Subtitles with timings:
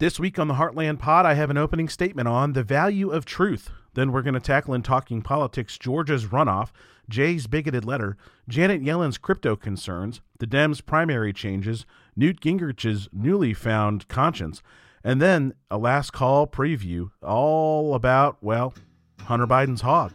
[0.00, 3.24] This week on the Heartland Pod, I have an opening statement on the value of
[3.24, 3.70] truth.
[3.94, 6.70] Then we're going to tackle in Talking Politics Georgia's runoff,
[7.08, 8.16] Jay's bigoted letter,
[8.48, 11.84] Janet Yellen's crypto concerns, the Dems' primary changes,
[12.14, 14.62] Newt Gingrich's newly found conscience,
[15.02, 18.74] and then a last call preview all about, well,
[19.22, 20.12] Hunter Biden's hog.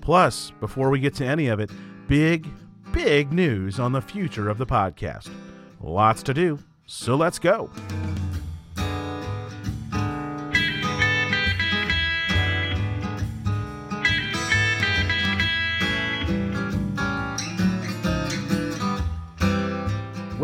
[0.00, 1.70] Plus, before we get to any of it,
[2.08, 2.48] big,
[2.92, 5.28] big news on the future of the podcast.
[5.82, 7.70] Lots to do, so let's go.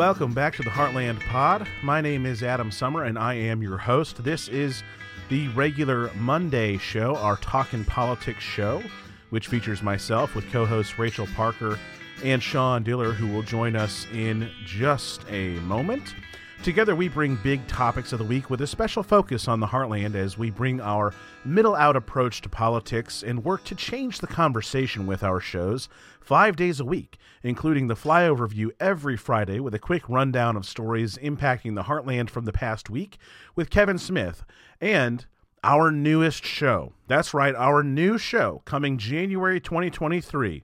[0.03, 1.69] Welcome back to the Heartland Pod.
[1.81, 4.25] My name is Adam Sommer, and I am your host.
[4.25, 4.83] This is
[5.29, 8.83] the regular Monday show, our Talkin' Politics show,
[9.31, 11.79] which features myself with co hosts Rachel Parker
[12.25, 16.17] and Sean Diller, who will join us in just a moment.
[16.63, 20.15] Together, we bring big topics of the week with a special focus on the heartland
[20.15, 21.13] as we bring our
[21.45, 25.89] middle out approach to politics and work to change the conversation with our shows
[26.21, 30.65] five days a week, including the flyover view every Friday with a quick rundown of
[30.65, 33.19] stories impacting the heartland from the past week
[33.57, 34.45] with Kevin Smith,
[34.81, 35.27] and
[35.65, 36.93] our newest show.
[37.09, 40.63] That's right, our new show coming January 2023.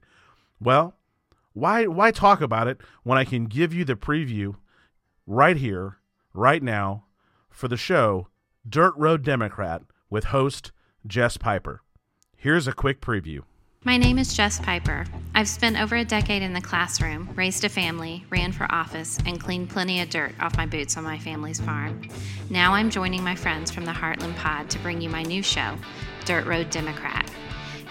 [0.60, 0.94] Well,
[1.54, 4.54] why why talk about it when I can give you the preview
[5.28, 5.98] right here,
[6.32, 7.04] right now,
[7.50, 8.28] for the show
[8.66, 10.72] Dirt Road Democrat with host
[11.06, 11.82] Jess Piper.
[12.36, 13.42] Here's a quick preview.
[13.84, 15.04] My name is Jess Piper.
[15.34, 19.40] I've spent over a decade in the classroom, raised a family, ran for office, and
[19.40, 22.08] cleaned plenty of dirt off my boots on my family's farm.
[22.50, 25.76] Now I'm joining my friends from the Heartland Pod to bring you my new show,
[26.24, 27.30] Dirt Road Democrat.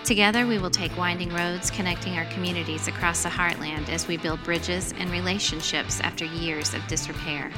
[0.08, 4.42] Together, we will take winding roads connecting our communities across the heartland as we build
[4.46, 7.52] bridges and relationships after years of disrepair.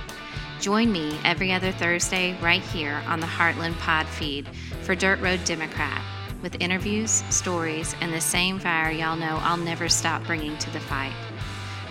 [0.59, 4.47] Join me every other Thursday right here on the Heartland Pod feed
[4.81, 6.01] for Dirt Road Democrat
[6.41, 10.79] with interviews, stories, and the same fire y'all know I'll never stop bringing to the
[10.79, 11.13] fight.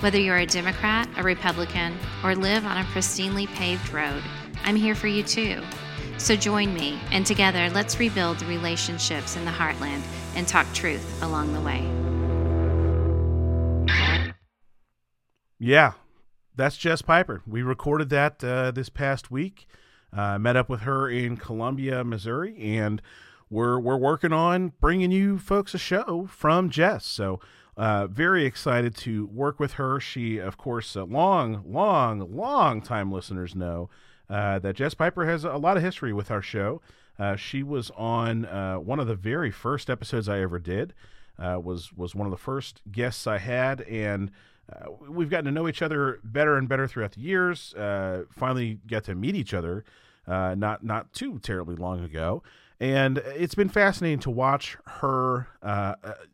[0.01, 4.25] Whether you're a Democrat, a Republican, or live on a pristinely paved road,
[4.65, 5.63] I'm here for you too.
[6.17, 10.03] So join me, and together let's rebuild the relationships in the heartland
[10.39, 11.85] and talk truth along the way.
[15.59, 15.95] Yeah,
[16.55, 17.43] that's Jess Piper.
[17.45, 19.67] We recorded that uh, this past week.
[20.11, 23.03] Uh, met up with her in Columbia, Missouri, and
[23.51, 27.05] we're we're working on bringing you folks a show from Jess.
[27.05, 27.41] So
[27.77, 30.01] uh, very excited to work with her.
[30.01, 33.91] She, of course, uh, long, long, long time listeners know
[34.31, 36.81] uh, that Jess Piper has a lot of history with our show.
[37.19, 40.95] Uh, she was on uh, one of the very first episodes I ever did.
[41.39, 44.31] Uh, was was one of the first guests I had, and
[44.73, 47.75] uh, we've gotten to know each other better and better throughout the years.
[47.75, 49.85] Uh, finally, got to meet each other
[50.27, 52.43] not not too terribly long ago,
[52.81, 55.47] and it's been fascinating to watch her,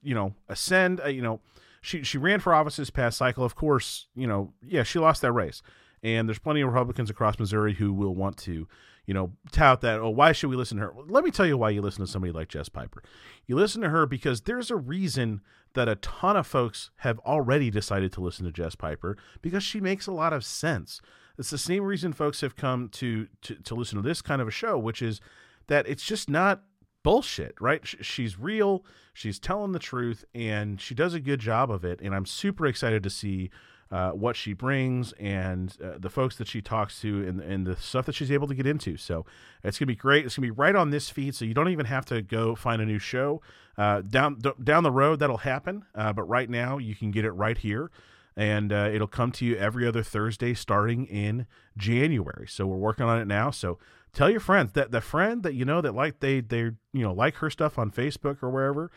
[0.02, 1.02] you know, ascend.
[1.06, 1.40] you know,
[1.82, 3.44] she she ran for office this past cycle.
[3.44, 5.60] Of course, you know, yeah, she lost that race,
[6.02, 8.66] and there's plenty of Republicans across Missouri who will want to
[9.06, 10.94] you know, tout that, oh, why should we listen to her?
[11.06, 13.02] Let me tell you why you listen to somebody like Jess Piper.
[13.46, 15.42] You listen to her because there's a reason
[15.74, 19.80] that a ton of folks have already decided to listen to Jess Piper because she
[19.80, 21.00] makes a lot of sense.
[21.36, 24.48] It's the same reason folks have come to, to, to listen to this kind of
[24.48, 25.20] a show, which is
[25.66, 26.62] that it's just not
[27.02, 27.82] bullshit, right?
[27.84, 32.00] She's real, she's telling the truth, and she does a good job of it.
[32.00, 33.50] And I'm super excited to see
[33.94, 37.76] uh, what she brings and uh, the folks that she talks to and, and the
[37.76, 38.96] stuff that she's able to get into.
[38.96, 39.24] So
[39.62, 40.26] it's gonna be great.
[40.26, 42.82] It's gonna be right on this feed, so you don't even have to go find
[42.82, 43.40] a new show.
[43.78, 45.84] Uh, down d- down the road, that'll happen.
[45.94, 47.92] Uh, but right now, you can get it right here,
[48.36, 51.46] and uh, it'll come to you every other Thursday starting in
[51.76, 52.48] January.
[52.48, 53.52] So we're working on it now.
[53.52, 53.78] So
[54.12, 57.12] tell your friends that the friend that you know that like they they you know
[57.12, 58.90] like her stuff on Facebook or wherever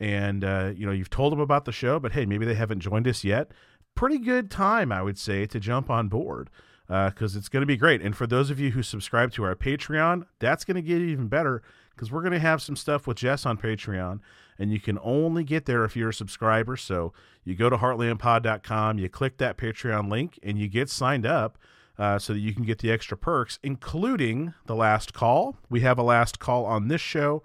[0.00, 2.80] and uh, you know you've told them about the show but hey maybe they haven't
[2.80, 3.52] joined us yet
[3.94, 6.50] pretty good time, I would say, to jump on board
[6.86, 8.02] because uh, it's going to be great.
[8.02, 11.28] And for those of you who subscribe to our Patreon, that's going to get even
[11.28, 11.62] better
[11.94, 14.20] because we're going to have some stuff with Jess on Patreon,
[14.58, 16.76] and you can only get there if you're a subscriber.
[16.76, 17.12] So
[17.44, 21.58] you go to heartlandpod.com, you click that Patreon link, and you get signed up.
[21.98, 25.58] Uh, so that you can get the extra perks, including the last call.
[25.68, 27.42] We have a last call on this show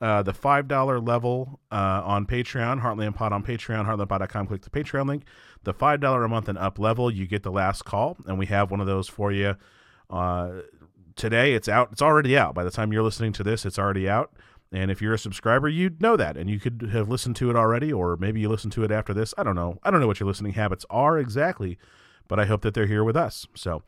[0.00, 4.46] uh, the $5 level uh, on Patreon, Heartland Pod on Patreon, heartlandpod.com.
[4.46, 5.24] Click the Patreon link.
[5.66, 8.70] The $5 a month and up level, you get the last call, and we have
[8.70, 9.56] one of those for you
[10.08, 10.50] uh,
[11.16, 11.54] today.
[11.54, 11.88] It's out.
[11.90, 12.54] It's already out.
[12.54, 14.30] By the time you're listening to this, it's already out.
[14.70, 17.56] And if you're a subscriber, you'd know that, and you could have listened to it
[17.56, 19.34] already, or maybe you listen to it after this.
[19.36, 19.80] I don't know.
[19.82, 21.78] I don't know what your listening habits are exactly,
[22.28, 23.48] but I hope that they're here with us.
[23.56, 23.82] So,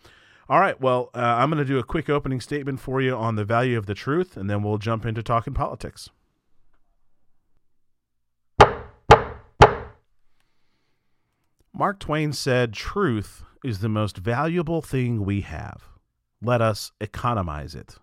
[0.49, 0.81] All right.
[0.81, 3.79] Well, uh, I'm going to do a quick opening statement for you on the value
[3.79, 6.11] of the truth, and then we'll jump into talking politics.
[11.79, 15.85] Mark Twain said, Truth is the most valuable thing we have.
[16.43, 17.99] Let us economize it.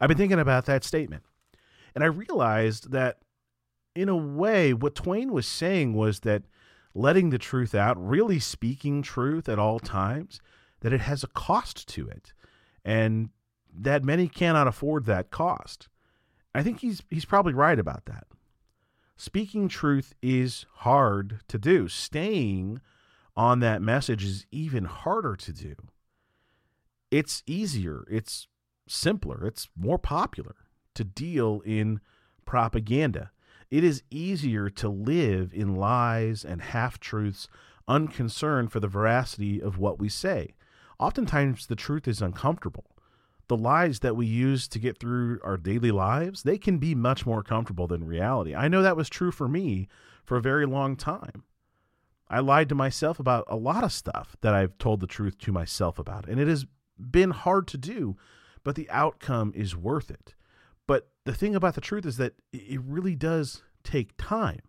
[0.00, 1.24] I've been thinking about that statement,
[1.96, 3.18] and I realized that,
[3.96, 6.44] in a way, what Twain was saying was that
[6.94, 10.40] letting the truth out, really speaking truth at all times,
[10.78, 12.32] that it has a cost to it,
[12.84, 13.30] and
[13.76, 15.88] that many cannot afford that cost.
[16.54, 18.28] I think he's he's probably right about that.
[19.20, 21.88] Speaking truth is hard to do.
[21.88, 22.80] Staying
[23.36, 25.74] on that message is even harder to do.
[27.10, 28.48] It's easier, it's
[28.88, 30.56] simpler, it's more popular
[30.94, 32.00] to deal in
[32.46, 33.30] propaganda.
[33.70, 37.46] It is easier to live in lies and half truths,
[37.86, 40.54] unconcerned for the veracity of what we say.
[40.98, 42.96] Oftentimes, the truth is uncomfortable.
[43.50, 47.26] The lies that we use to get through our daily lives, they can be much
[47.26, 48.54] more comfortable than reality.
[48.54, 49.88] I know that was true for me
[50.24, 51.42] for a very long time.
[52.28, 55.50] I lied to myself about a lot of stuff that I've told the truth to
[55.50, 56.64] myself about, and it has
[56.96, 58.16] been hard to do,
[58.62, 60.36] but the outcome is worth it.
[60.86, 64.60] But the thing about the truth is that it really does take time.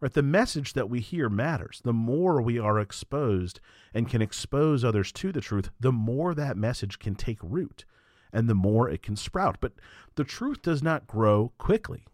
[0.00, 0.14] Right?
[0.14, 1.82] The message that we hear matters.
[1.84, 3.60] The more we are exposed
[3.92, 7.84] and can expose others to the truth, the more that message can take root
[8.32, 9.58] and the more it can sprout.
[9.60, 9.72] But
[10.14, 12.04] the truth does not grow quickly.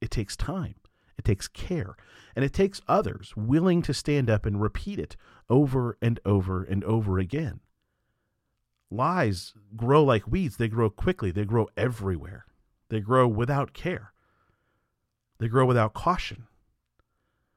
[0.00, 0.74] It takes time.
[1.18, 1.96] It takes care.
[2.34, 5.16] And it takes others willing to stand up and repeat it
[5.48, 7.60] over and over and over again.
[8.90, 10.56] Lies grow like weeds.
[10.56, 11.30] They grow quickly.
[11.30, 12.46] They grow everywhere.
[12.88, 14.12] They grow without care.
[15.38, 16.46] They grow without caution.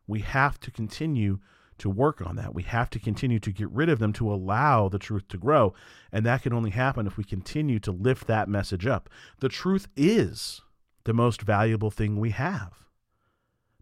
[0.07, 1.39] We have to continue
[1.79, 2.53] to work on that.
[2.53, 5.73] We have to continue to get rid of them to allow the truth to grow.
[6.11, 9.09] And that can only happen if we continue to lift that message up.
[9.39, 10.61] The truth is
[11.05, 12.85] the most valuable thing we have.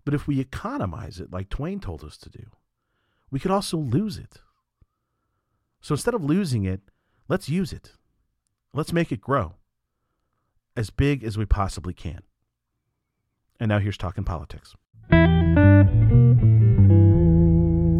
[0.05, 2.45] But if we economize it, like Twain told us to do,
[3.29, 4.39] we could also lose it.
[5.81, 6.81] So instead of losing it,
[7.27, 7.91] let's use it.
[8.73, 9.55] Let's make it grow
[10.75, 12.21] as big as we possibly can.
[13.59, 14.75] And now here's Talking Politics.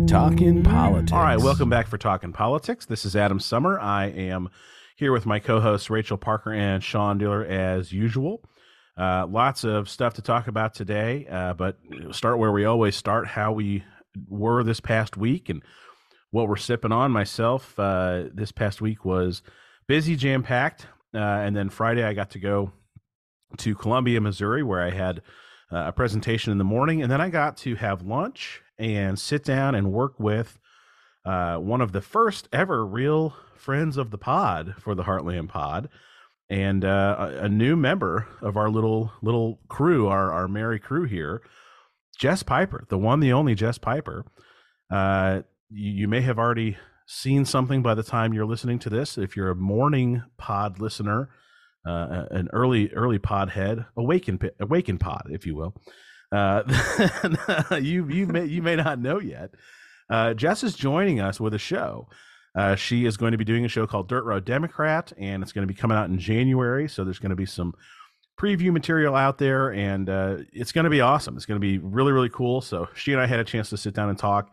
[0.08, 1.12] Talking Politics.
[1.12, 2.86] All right, welcome back for Talking Politics.
[2.86, 3.78] This is Adam Sommer.
[3.78, 4.50] I am
[4.96, 8.42] here with my co hosts, Rachel Parker and Sean Diller, as usual.
[8.98, 11.78] Uh, lots of stuff to talk about today, uh, but
[12.12, 13.84] start where we always start how we
[14.30, 15.62] were this past week and
[16.32, 17.12] what we're sipping on.
[17.12, 19.42] Myself, uh, this past week was
[19.90, 20.88] busy, jam packed.
[21.14, 22.72] Uh, and then Friday, I got to go
[23.58, 25.22] to Columbia, Missouri, where I had
[25.70, 27.02] uh, a presentation in the morning.
[27.02, 30.60] And then I got to have lunch and sit down and work with
[31.26, 35.90] uh, one of the first ever real friends of the pod for the Heartland Pod,
[36.50, 41.42] and uh, a, new member of our little little crew, our our merry crew here,
[42.18, 44.26] Jess Piper, the one, the only Jess Piper.
[44.90, 46.78] Uh, you, you may have already
[47.08, 49.18] seen something by the time you're listening to this.
[49.18, 51.30] If you're a morning pod listener,
[51.86, 55.76] uh, an early early pod head, awaken awaken pod, if you will.
[56.32, 56.64] Uh,
[57.82, 59.52] you you may you may not know yet.
[60.10, 62.08] Uh, Jess is joining us with a show.
[62.56, 65.52] Uh, she is going to be doing a show called Dirt Road Democrat, and it's
[65.52, 66.88] going to be coming out in January.
[66.88, 67.74] So there's going to be some
[68.40, 71.36] preview material out there, and uh, it's going to be awesome.
[71.36, 72.62] It's going to be really really cool.
[72.62, 74.50] So she and I had a chance to sit down and talk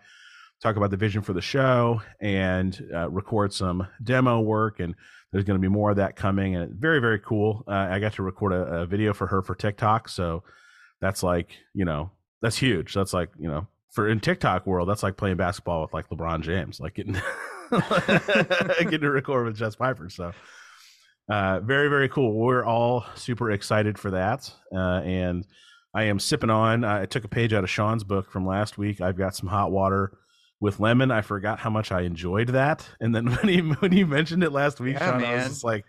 [0.65, 4.95] talk about the vision for the show and uh, record some demo work and
[5.31, 8.15] there's going to be more of that coming and very very cool uh, i got
[8.15, 10.43] to record a, a, video for her for tiktok so
[11.01, 12.11] that's like you know
[12.43, 15.93] that's huge that's like you know for in tiktok world that's like playing basketball with
[15.93, 17.15] like lebron james like getting
[18.79, 20.33] getting to record with jess piper so
[21.31, 25.47] uh, very very cool we're all super excited for that uh, and
[25.95, 29.01] i am sipping on i took a page out of sean's book from last week
[29.01, 30.19] i've got some hot water
[30.65, 31.11] with lemon.
[31.11, 32.89] I forgot how much I enjoyed that.
[32.99, 35.31] And then when he when he mentioned it last week, yeah, Sean, man.
[35.31, 35.85] I was just like,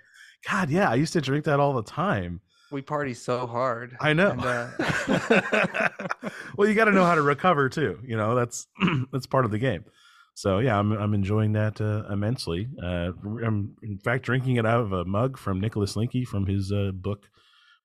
[0.48, 2.42] God, yeah, I used to drink that all the time.
[2.76, 3.96] We party so hard.
[4.02, 4.32] I know.
[4.32, 5.90] And, uh...
[6.58, 8.02] well, you got to know how to recover too.
[8.04, 8.68] You know, that's
[9.14, 9.86] that's part of the game.
[10.34, 12.68] So yeah, I'm I'm enjoying that uh, immensely.
[12.84, 16.70] Uh, I'm in fact drinking it out of a mug from Nicholas Linky from his
[16.70, 17.30] uh, book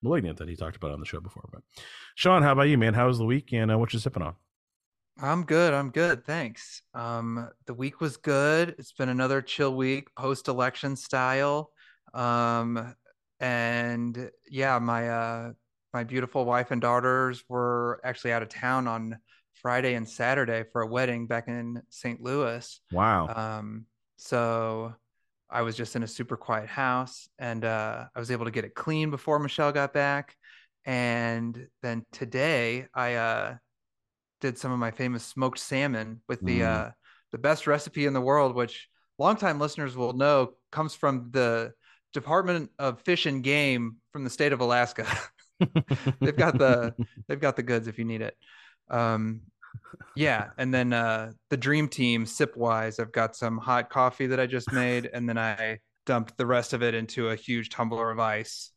[0.02, 1.48] *Malignant* that he talked about on the show before.
[1.52, 1.62] But
[2.16, 2.94] Sean, how about you, man?
[2.94, 4.34] How was the week and uh, what you sipping on?
[5.22, 5.72] I'm good.
[5.72, 6.24] I'm good.
[6.24, 6.82] Thanks.
[6.94, 8.74] Um, the week was good.
[8.76, 11.70] It's been another chill week, post election style.
[12.12, 12.96] Um,
[13.40, 15.52] and yeah, my uh,
[15.92, 19.18] my beautiful wife and daughters were actually out of town on
[19.54, 22.20] Friday and Saturday for a wedding back in St.
[22.20, 22.80] Louis.
[22.92, 23.28] Wow.
[23.34, 24.94] Um, so
[25.50, 28.64] I was just in a super quiet house and uh, I was able to get
[28.64, 30.36] it clean before Michelle got back.
[30.84, 33.56] And then today I uh,
[34.40, 36.66] did some of my famous smoked salmon with the Mm.
[36.66, 36.90] uh,
[37.32, 41.72] the best recipe in the world, which longtime listeners will know comes from the
[42.12, 45.06] Department of Fish and Game from the state of Alaska.
[46.20, 46.94] they've got the
[47.28, 48.36] they've got the goods if you need it.
[48.90, 49.42] Um,
[50.16, 54.40] yeah, and then uh, the dream team sip wise, I've got some hot coffee that
[54.40, 58.10] I just made, and then I dumped the rest of it into a huge tumbler
[58.10, 58.72] of ice,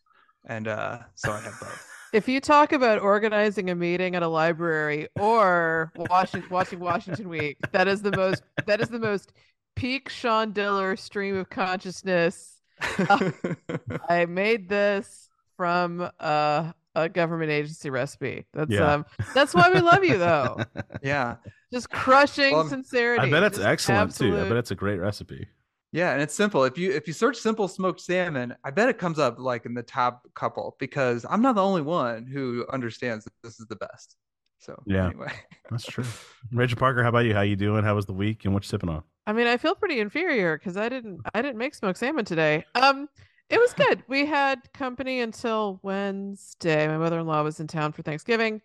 [0.45, 1.89] and uh, so I have both.
[2.13, 7.57] If you talk about organizing a meeting at a library or watching watching Washington Week,
[7.71, 9.33] that is the most that is the most
[9.75, 12.52] peak Sean Diller stream of consciousness.
[14.09, 18.45] I made this from uh, a government agency recipe.
[18.53, 18.93] That's Yeah.
[18.93, 20.57] um that's why we love you though.
[21.03, 21.35] yeah,
[21.71, 23.27] Just crushing Well, sincerity.
[23.27, 24.37] I bet it's Just excellent too.
[24.37, 25.47] I bet it's a great recipe.
[25.91, 26.63] yeah, and it's simple.
[26.63, 29.73] If you if you search simple smoked salmon, I bet it comes up like in
[29.73, 33.75] the top couple because I'm not the only one who understands that this is the
[33.75, 34.17] best.
[34.63, 35.07] So Yeah.
[35.07, 35.31] anyway,
[35.69, 36.05] That's true.
[36.51, 37.33] Rachel Parker, how about you?
[37.33, 37.83] How you doing?
[37.83, 39.03] How was the week and what you sipping on?
[39.25, 42.65] I mean, I feel pretty inferior because I didn't I didn't make smoked salmon today.
[42.75, 43.07] Um,
[43.49, 44.03] it was good.
[44.07, 46.87] We had company until Wednesday.
[46.87, 48.61] My mother-in-law was in town for Thanksgiving.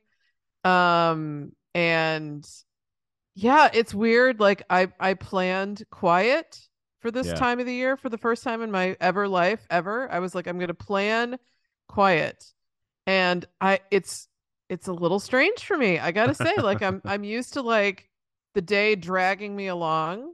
[0.64, 2.48] Um, and
[3.34, 4.40] yeah, it's weird.
[4.40, 6.60] Like I I planned quiet
[7.00, 7.34] for this Yeah.
[7.34, 10.10] time of the year for the first time in my ever life ever.
[10.10, 11.38] I was like, I'm gonna plan
[11.88, 12.44] quiet.
[13.06, 14.28] And I it's
[14.68, 15.98] it's a little strange for me.
[15.98, 18.08] I gotta say, like I'm I'm used to like
[18.54, 20.32] the day dragging me along.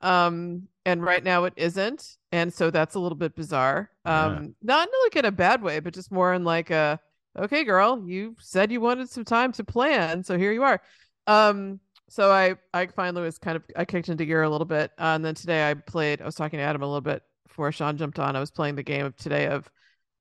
[0.00, 2.16] Um, and right now it isn't.
[2.30, 3.90] And so that's a little bit bizarre.
[4.04, 4.26] Yeah.
[4.26, 7.00] Um, not in like in a bad way, but just more in like a
[7.38, 10.80] okay, girl, you said you wanted some time to plan, so here you are.
[11.26, 14.92] Um, so I I finally was kind of I kicked into gear a little bit,
[14.98, 16.22] uh, and then today I played.
[16.22, 18.36] I was talking to Adam a little bit before Sean jumped on.
[18.36, 19.68] I was playing the game of today of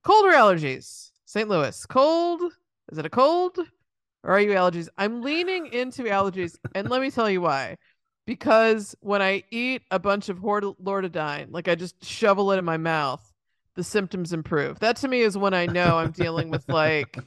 [0.04, 1.12] cold or allergies.
[1.26, 1.50] St.
[1.50, 2.42] Louis, cold.
[2.92, 3.58] Is it a cold?
[4.24, 4.88] Or are you allergies?
[4.98, 7.78] I'm leaning into allergies, and let me tell you why.
[8.26, 12.66] Because when I eat a bunch of hord- Loratadine, like I just shovel it in
[12.66, 13.22] my mouth,
[13.76, 14.80] the symptoms improve.
[14.80, 17.20] That to me is when I know I'm dealing with like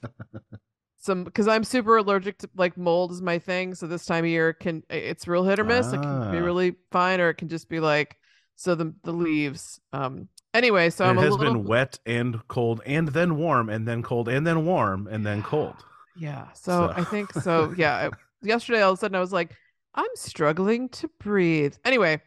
[0.99, 3.75] some because I'm super allergic to like mold is my thing.
[3.77, 5.89] So this time of year can it's real hit or miss.
[5.93, 6.45] It can be Ah.
[6.45, 8.17] really fine, or it can just be like
[8.57, 9.79] so the the leaves.
[9.93, 10.29] Um.
[10.55, 13.87] Anyway, so I'm it a has little been wet and cold and then warm and
[13.87, 15.77] then cold and then warm and then cold.
[16.17, 16.51] Yeah.
[16.53, 17.75] So, So- I think so.
[17.77, 18.11] Yeah.
[18.43, 19.51] Yesterday, all of a sudden, I was like,
[19.95, 21.75] I'm struggling to breathe.
[21.85, 22.21] Anyway,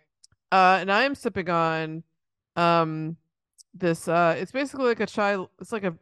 [0.51, 2.03] uh, and I am sipping on,
[2.57, 3.15] um,
[3.73, 4.07] this.
[4.09, 5.37] Uh, it's basically like a chai.
[5.61, 5.95] It's like a,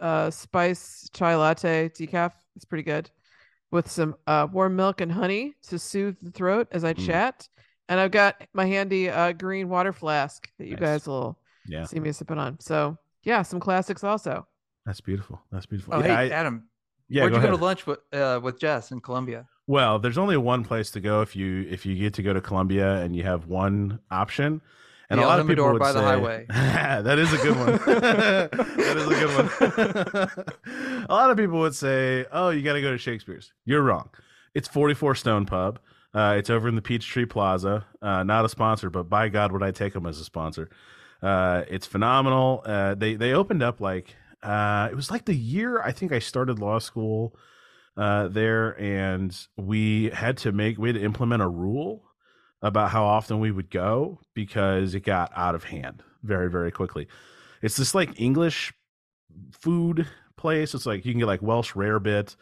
[0.00, 2.32] uh, spice chai latte decaf.
[2.56, 3.10] It's pretty good,
[3.70, 7.06] with some uh warm milk and honey to soothe the throat as I Mm.
[7.06, 7.48] chat.
[7.90, 10.80] And I've got my handy uh green water flask that you Nice.
[10.80, 12.58] guys will Yeah, see me sipping on.
[12.60, 14.46] So yeah, some classics also.
[14.86, 15.40] that's beautiful.
[15.50, 15.94] That's beautiful.
[15.94, 16.68] oh yeah, hey I- Adam,
[17.08, 17.50] yeah, where'd go you ahead.
[17.52, 19.46] go to lunch with uh, with Jess in Columbia?
[19.68, 22.40] Well, there's only one place to go if you if you get to go to
[22.40, 24.60] Columbia and you have one option.
[25.10, 26.46] And The a lot of people Jimador would by the say- highway.
[26.48, 27.72] that is a good one.
[27.86, 31.04] that is a good one.
[31.08, 34.08] a lot of people would say, "Oh, you got to go to Shakespeare's." You're wrong.
[34.54, 35.78] It's 44 Stone Pub.
[36.14, 37.86] Uh, it's over in the Peachtree Plaza.
[38.02, 40.68] Uh, not a sponsor, but by God, would I take them as a sponsor?
[41.22, 42.62] Uh, it's phenomenal.
[42.64, 46.18] Uh, they they opened up like uh, it was like the year I think I
[46.18, 47.36] started law school
[47.96, 52.02] uh, there, and we had to make we had to implement a rule
[52.60, 57.06] about how often we would go because it got out of hand very very quickly.
[57.60, 58.72] It's this like English
[59.52, 60.74] food place.
[60.74, 62.34] It's like you can get like Welsh rarebit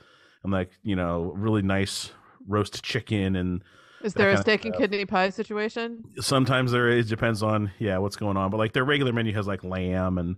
[0.43, 2.11] and like you know really nice
[2.49, 3.63] roast chicken and
[4.03, 6.05] Is there a steak and kidney pie situation?
[6.21, 9.47] sometimes there is depends on yeah what's going on but like their regular menu has
[9.47, 10.37] like lamb and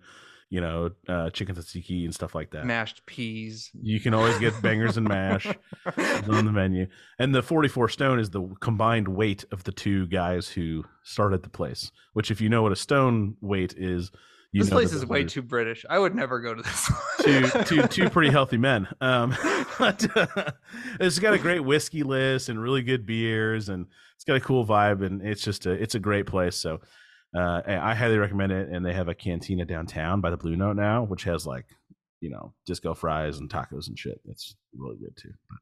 [0.50, 3.71] you know uh chicken tzatziki and stuff like that Mashed peas.
[3.81, 6.87] you can always get bangers and mash on the menu
[7.19, 11.49] and the 44 stone is the combined weight of the two guys who started the
[11.49, 14.19] place which if you know what a stone weight is you
[14.53, 15.87] this place is way too British.
[15.89, 16.93] I would never go to this.
[17.23, 18.87] two, two, two pretty healthy men.
[19.01, 19.35] Um,
[19.79, 20.53] but uh,
[21.01, 24.67] it's got a great whiskey list and really good beers, and it's got a cool
[24.67, 26.57] vibe, and it's just a it's a great place.
[26.57, 26.81] So
[27.35, 28.69] uh, I highly recommend it.
[28.69, 31.67] And they have a cantina downtown by the Blue Note now, which has like
[32.21, 34.21] you know disco fries and tacos and shit.
[34.27, 35.33] It's really good too.
[35.49, 35.59] But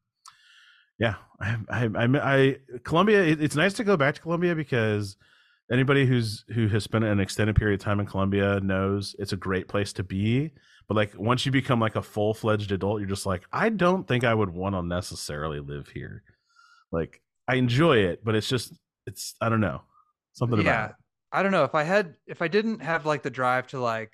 [0.98, 3.22] yeah, I, I, I, I Columbia.
[3.22, 5.16] It, it's nice to go back to Columbia because
[5.70, 9.36] anybody who's who has spent an extended period of time in Columbia knows it's a
[9.36, 10.52] great place to be.
[10.88, 14.06] But like once you become like a full fledged adult, you're just like, I don't
[14.06, 16.22] think I would want to necessarily live here.
[16.90, 18.72] Like I enjoy it, but it's just
[19.06, 19.82] it's I don't know
[20.32, 20.96] something yeah, about it.
[21.32, 24.10] I don't know if I had if I didn't have like the drive to like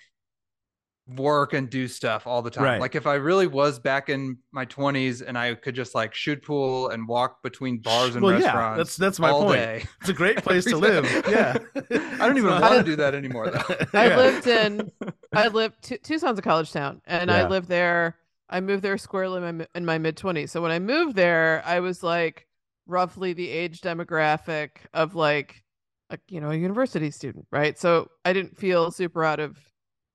[1.08, 2.64] work and do stuff all the time.
[2.64, 2.80] Right.
[2.80, 6.42] Like if I really was back in my 20s and I could just like shoot
[6.42, 8.78] pool and walk between bars and well, yeah, restaurants.
[8.78, 9.54] that's that's my all point.
[9.58, 9.84] day.
[10.00, 11.04] It's a great place to live.
[11.28, 13.76] Yeah, I don't even It's want to do that anymore though.
[13.98, 14.16] I Yeah.
[14.16, 14.90] lived in
[15.32, 17.44] I lived Tu- Tucson's a college town, and Yeah.
[17.44, 18.16] I lived there.
[18.48, 20.50] I moved there squarely in my in my mid twenties.
[20.50, 22.48] So when I moved there, I was like
[22.88, 25.62] roughly the age demographic of like
[26.10, 27.78] a you know a university student, right?
[27.78, 29.56] So I didn't feel super out of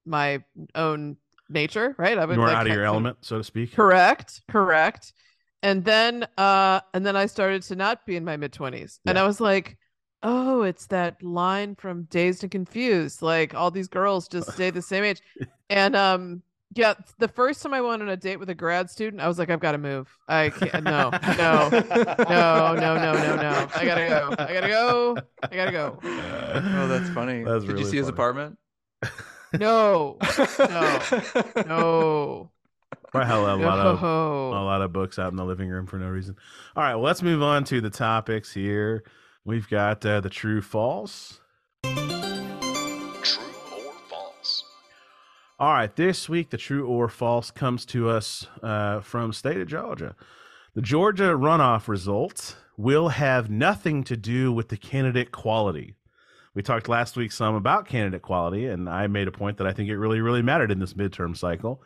[0.06, 0.44] my
[0.76, 1.18] own
[1.50, 2.18] nature, right?
[2.18, 3.74] I would you are like out of your element, so to speak.
[3.74, 5.14] Correct, correct.
[5.64, 9.00] And then uh and then I started to not be in my mid 20s.
[9.06, 9.78] And I was like,
[10.24, 13.22] "Oh, it's that line from Dazed and Confused.
[13.22, 15.22] Like all these girls just stay the same age."
[15.70, 16.44] And um
[16.74, 19.40] yeah, the first time I went on a date with a grad student, I was
[19.40, 20.18] like, "I've got to move.
[20.28, 21.10] I can't no.
[21.38, 21.70] No.
[21.70, 23.70] No, no, no, no, no.
[23.76, 24.36] I got to go.
[24.38, 25.18] I got to go.
[25.44, 27.44] I got to go." Oh, that's funny.
[27.44, 28.58] That's Did you really see his apartment?
[29.54, 30.18] No.
[30.60, 31.02] No.
[31.68, 32.52] no.
[33.12, 35.98] Probably had a lot of a lot of books out in the living room for
[35.98, 36.38] no reason.
[36.76, 39.04] All right, well, let's move on to the topics here.
[39.44, 41.42] We've got uh, the true false.
[41.84, 41.98] True
[43.76, 44.64] or false?
[45.60, 49.68] All right, this week the true or false comes to us uh, from state of
[49.68, 50.16] Georgia.
[50.74, 55.96] The Georgia runoff results will have nothing to do with the candidate quality.
[56.54, 59.72] We talked last week some about candidate quality, and I made a point that I
[59.74, 61.82] think it really, really mattered in this midterm cycle.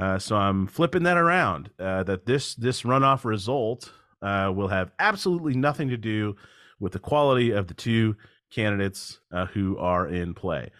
[0.00, 1.70] Uh, so I'm flipping that around.
[1.78, 6.36] Uh, that this this runoff result uh, will have absolutely nothing to do
[6.80, 8.16] with the quality of the two
[8.50, 10.70] candidates uh, who are in play.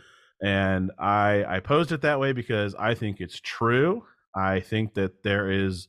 [0.43, 4.05] And I I posed it that way because I think it's true.
[4.35, 5.89] I think that there is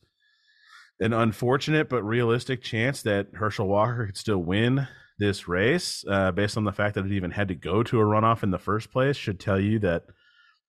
[1.00, 4.88] an unfortunate but realistic chance that Herschel Walker could still win
[5.24, 8.03] this race, uh, based on the fact that it even had to go to a
[8.03, 10.03] runoff in the first place, should tell you that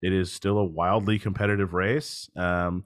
[0.00, 2.30] it is still a wildly competitive race.
[2.36, 2.84] Um,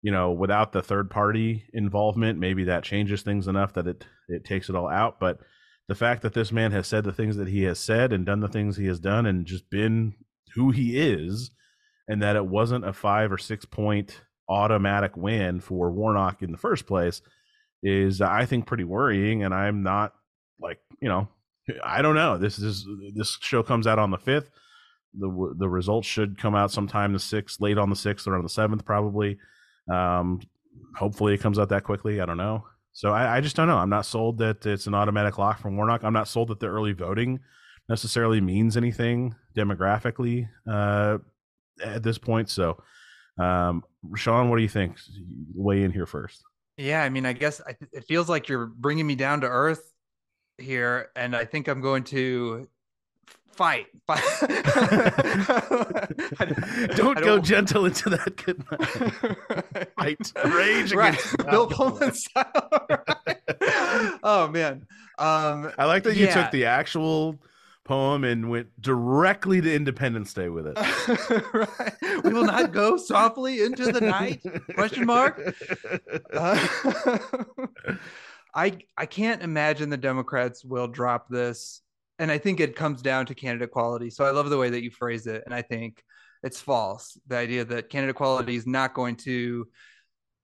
[0.00, 4.44] you know, without the third party involvement, maybe that changes things enough that it it
[4.44, 5.18] takes it all out.
[5.18, 5.40] But
[5.88, 8.40] the fact that this man has said the things that he has said and done
[8.40, 10.14] the things he has done and just been
[10.54, 11.50] who he is,
[12.06, 16.58] and that it wasn't a five or six point automatic win for Warnock in the
[16.58, 17.22] first place,
[17.82, 19.42] is I think pretty worrying.
[19.42, 20.12] And I'm not
[20.60, 21.28] like you know,
[21.82, 22.38] I don't know.
[22.38, 24.50] This is this show comes out on the fifth.
[25.18, 28.42] The the results should come out sometime the sixth, late on the sixth or on
[28.42, 29.38] the seventh, probably.
[29.90, 30.40] Um,
[30.96, 32.20] hopefully it comes out that quickly.
[32.20, 32.64] I don't know.
[32.92, 33.78] So I, I just don't know.
[33.78, 36.02] I'm not sold that it's an automatic lock from Warnock.
[36.02, 37.40] I'm not sold that the early voting
[37.88, 41.18] necessarily means anything demographically uh,
[41.82, 42.50] at this point.
[42.50, 42.82] So,
[43.38, 43.84] um,
[44.16, 44.98] Sean, what do you think?
[45.54, 46.42] Weigh in here first.
[46.76, 47.60] Yeah, I mean, I guess
[47.92, 49.92] it feels like you're bringing me down to earth
[50.58, 52.68] here, and I think I'm going to
[53.52, 53.86] fight.
[54.06, 54.22] fight.
[56.96, 59.88] Don't I go gentle into that good night.
[59.98, 60.32] Fight.
[60.54, 61.14] Rage right.
[61.14, 61.66] against Bill.
[61.66, 62.86] Pullman style.
[62.88, 63.38] right?
[64.22, 64.86] Oh man.
[65.18, 66.42] Um, I like that you Yeah.
[66.42, 67.38] took the actual
[67.84, 70.76] poem and went directly to Independence Day with it.
[71.54, 72.22] right.
[72.22, 74.40] We will not go softly into the night.
[74.74, 75.40] Question mark?
[76.32, 76.66] Uh,
[78.54, 81.82] I I can't imagine the Democrats will drop this,
[82.18, 84.10] and I think it comes down to candidate quality.
[84.10, 86.02] So I love the way that you phrase it, and I think
[86.42, 87.18] it's false.
[87.26, 89.66] The idea that candidate quality is not going to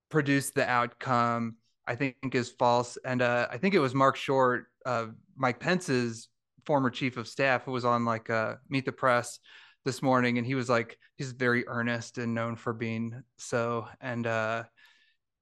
[0.09, 1.55] produce the outcome,
[1.87, 2.97] I think, is false.
[3.03, 6.27] And uh, I think it was Marc Short, uh, Mike Pence's
[6.65, 9.39] former chief of staff, who was on like uh, Meet the Press
[9.85, 14.25] this morning, and he was like, he's very earnest and known for being so, and
[14.25, 14.63] uh,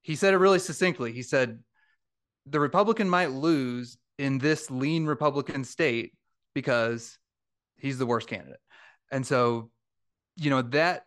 [0.02, 1.14] he said it really succinctly.
[1.14, 1.60] He said,
[2.46, 6.14] the Republican might lose in this lean Republican state
[6.54, 7.18] because
[7.78, 8.60] he's the worst candidate.
[9.12, 9.70] And so,
[10.36, 11.06] you know, that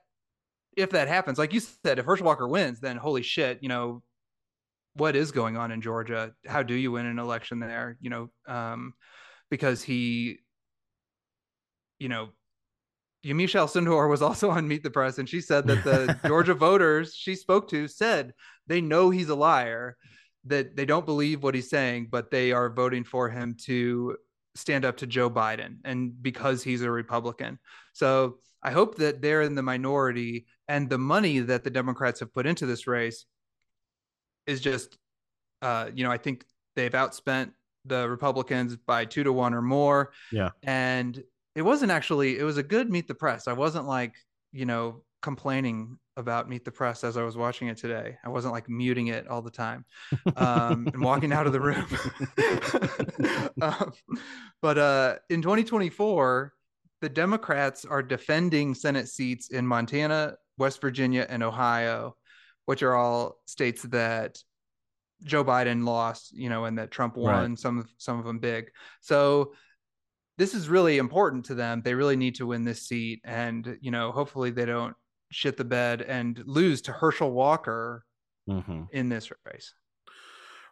[0.76, 4.02] if that happens, like you said, if Herschel Walker wins, then holy shit, you know,
[4.94, 6.32] what is going on in Georgia?
[6.46, 7.96] How do you win an election there?
[8.00, 8.94] You know, um,
[9.50, 10.38] because he,
[11.98, 12.30] you know,
[13.24, 17.14] Michelle Sindor was also on Meet the Press, and she said that the Georgia voters
[17.14, 18.32] she spoke to said
[18.66, 19.96] they know he's a liar,
[20.46, 24.16] that they don't believe what he's saying, but they are voting for him to
[24.54, 27.58] stand up to Joe Biden, and because he's a Republican.
[27.92, 32.32] So I hope that they're in the minority, and the money that the Democrats have
[32.32, 33.26] put into this race
[34.46, 34.96] is just,
[35.62, 37.52] uh, you know, I think they've outspent
[37.84, 40.12] the Republicans by two to one or more.
[40.32, 40.50] Yeah.
[40.62, 41.22] And
[41.54, 43.48] it wasn't actually, it was a good Meet the Press.
[43.48, 44.14] I wasn't like,
[44.52, 48.16] you know, complaining about Meet the Press as I was watching it today.
[48.24, 49.84] I wasn't like muting it all the time
[50.36, 51.86] um, and walking out of the room.
[53.62, 53.92] um,
[54.62, 56.52] but uh, in 2024,
[57.02, 62.16] the Democrats are defending Senate seats in Montana, West Virginia, and Ohio,
[62.64, 64.38] which are all states that
[65.22, 67.58] Joe Biden lost, you know, and that Trump won Right.
[67.58, 68.70] some of some of them big.
[69.00, 69.52] So
[70.38, 71.82] this is really important to them.
[71.82, 74.94] They really need to win this seat, and you know, hopefully they don't
[75.30, 78.04] shit the bed and lose to Herschel Walker
[78.48, 79.74] hmm in this race.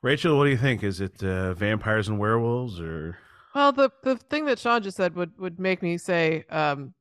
[0.03, 0.83] Rachel, what do you think?
[0.85, 3.19] Is it uh, vampires and werewolves or?
[3.55, 6.95] Well, the the thing that Sean just said would would make me say um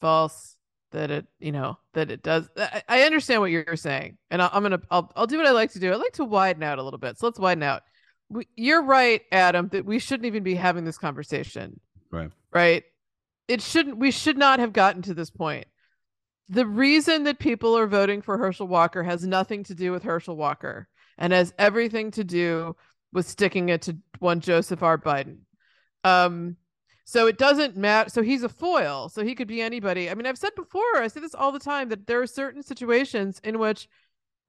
[0.00, 0.56] false
[0.92, 2.48] that it you know that it does.
[2.56, 5.52] I, I understand what you're saying, and I, I'm gonna I'll I'll do what I
[5.52, 5.92] like to do.
[5.92, 7.18] I like to widen out a little bit.
[7.18, 7.82] So let's widen out.
[8.28, 11.80] We, you're right, Adam, that we shouldn't even be having this conversation.
[12.10, 12.30] Right.
[12.52, 12.84] Right.
[13.48, 13.98] It shouldn't.
[13.98, 15.66] We should not have gotten to this point.
[16.50, 20.36] The reason that people are voting for Herschel Walker has nothing to do with Herschel
[20.36, 22.74] Walker, and has everything to do
[23.12, 24.98] with sticking it to one Joseph R.
[24.98, 25.38] Biden.
[26.02, 26.56] Um,
[27.04, 28.10] so it doesn't matter.
[28.10, 29.08] So he's a foil.
[29.08, 30.10] So he could be anybody.
[30.10, 32.62] I mean, I've said before, I say this all the time that there are certain
[32.62, 33.88] situations in which,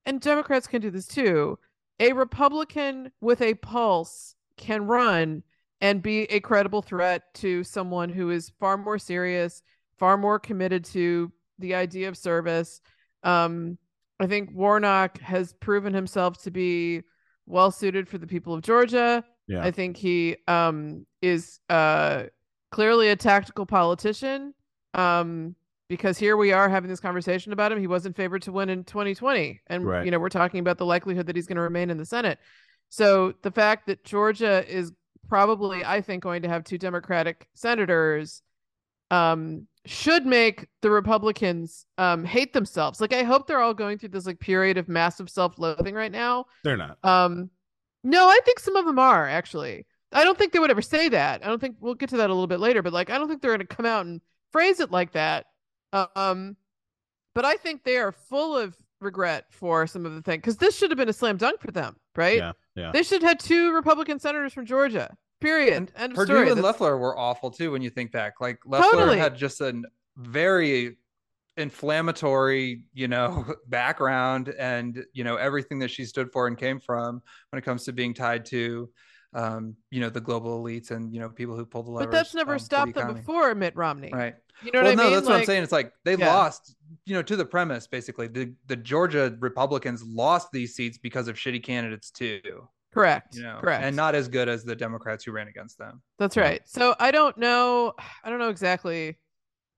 [0.05, 1.59] and Democrats can do this too,
[1.99, 5.43] a Republican with a pulse can run
[5.81, 9.61] and be a credible threat to someone who is far more serious,
[9.97, 11.31] far more committed to
[11.61, 12.81] the idea of service.
[13.23, 13.77] Um,
[14.19, 17.01] I think Warnock has proven himself to be
[17.45, 19.23] well suited for the people of Georgia.
[19.47, 19.63] Yeah.
[19.63, 22.23] I think he um, is uh,
[22.71, 24.53] clearly a tactical politician
[24.93, 25.55] um,
[25.89, 27.79] because here we are having this conversation about him.
[27.79, 29.59] He wasn't favored to win in 2020.
[29.67, 30.05] And, Right.
[30.05, 32.39] you know, we're talking about the likelihood that he's going to remain in the Senate.
[32.89, 34.91] So the fact that Georgia is
[35.27, 38.41] probably, I think, going to have two Democratic senators
[39.09, 43.01] um, should make the Republicans um, hate themselves.
[43.01, 46.11] Like, I hope they're all going through this like period of massive self loathing right
[46.11, 46.45] now.
[46.63, 47.03] They're not.
[47.03, 47.49] Um,
[48.03, 49.85] no, I think some of them are actually.
[50.13, 51.43] I don't think they would ever say that.
[51.43, 53.29] I don't think we'll get to that a little bit later, but like I don't
[53.29, 55.45] think they're going to come out and phrase it like that.
[55.93, 56.57] Um,
[57.33, 60.77] but I think they are full of regret for some of the things because this
[60.77, 62.37] should have been a slam dunk for them, right?
[62.37, 62.51] Yeah.
[62.75, 62.91] Yeah.
[62.91, 65.15] They should have had two Republican senators from Georgia.
[65.41, 65.73] Period.
[65.73, 66.49] And End Perdue story.
[66.49, 68.39] and That's- Loeffler were awful too when you think back.
[68.39, 69.17] Like Loeffler Totally.
[69.17, 69.81] had just a
[70.17, 70.97] very
[71.57, 77.21] inflammatory, you know, background and you know everything that she stood for and came from
[77.49, 78.89] when it comes to being tied to
[79.33, 82.07] um, you know, the global elites and you know people who pull the levers.
[82.07, 84.09] but that's never um, the stopped them before Mitt Romney.
[84.11, 84.35] Right.
[84.63, 85.13] You know well, what no, I mean?
[85.15, 85.63] that's what I'm saying.
[85.63, 86.27] It's like they Yeah.
[86.35, 86.75] lost,
[87.05, 88.27] you know, to the premise basically.
[88.27, 92.41] The the Georgia Republicans lost these seats because of shitty candidates too.
[92.93, 93.35] Correct.
[93.35, 93.83] You know, Correct.
[93.83, 96.01] and not as good as the Democrats who ran against them.
[96.19, 96.43] That's Yeah.
[96.43, 96.61] right.
[96.67, 97.93] So I don't know.
[98.23, 99.17] I don't know exactly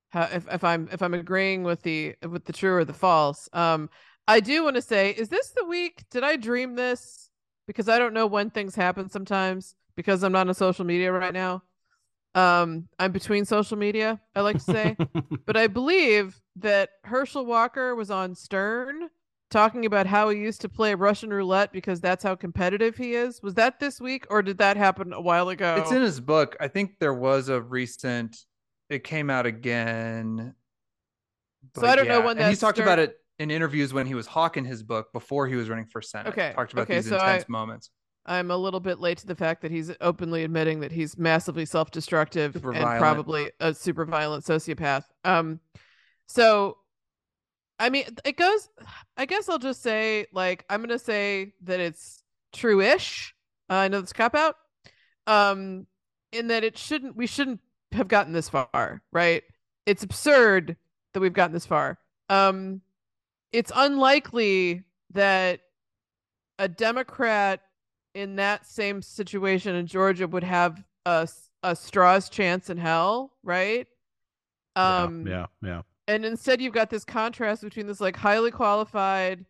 [0.10, 3.50] how if, if I'm if I'm agreeing with the with the true or the false.
[3.54, 3.90] Um,
[4.28, 6.04] I do want to say, is this the week?
[6.10, 7.30] Did I dream this?
[7.68, 11.34] Because I don't know when things happen sometimes because I'm not on social media right
[11.34, 11.64] now.
[12.36, 14.20] Um, I'm between social media.
[14.36, 14.98] I like to say,
[15.46, 19.10] but I believe that Herschel Walker was on Stern
[19.54, 23.42] talking about how he used to play Russian roulette because that's how competitive he is.
[23.42, 25.78] Was that this week or did that happen a while ago?
[25.80, 26.58] It's in his book.
[26.60, 28.36] I think there was a recent.
[28.90, 30.56] It came out again.
[31.76, 34.16] So I don't know when And he's talked start- about it in interviews when he
[34.16, 36.30] was hawking his book before he was running for senate.
[36.30, 37.90] Okay, talked about okay, these so I- intense moments.
[38.26, 41.66] I'm a little bit late to the fact that he's openly admitting that he's massively
[41.66, 43.00] self-destructive Super and violent.
[43.02, 45.04] probably a super violent sociopath.
[45.26, 45.60] Um,
[46.26, 46.78] so,
[47.80, 48.70] I mean, it goes.
[49.18, 53.36] I guess I'll just say, like, I'm gonna say that it's true-ish.
[53.70, 54.56] Uh, I know this cop out.
[55.28, 55.88] Um,
[56.32, 57.16] in that it shouldn't.
[57.16, 59.44] We shouldn't have gotten this far, right?
[59.86, 60.78] It's absurd
[61.14, 62.00] that we've gotten this far.
[62.30, 62.82] Um,
[63.52, 65.62] it's unlikely that
[66.60, 67.62] a Democrat
[68.14, 71.28] in that same situation in Georgia would have a
[71.64, 73.88] a straw's chance in hell, right?
[74.76, 75.48] Um yeah.
[75.62, 75.82] Yeah.
[76.08, 79.46] And instead you've got this contrast between this like highly qualified,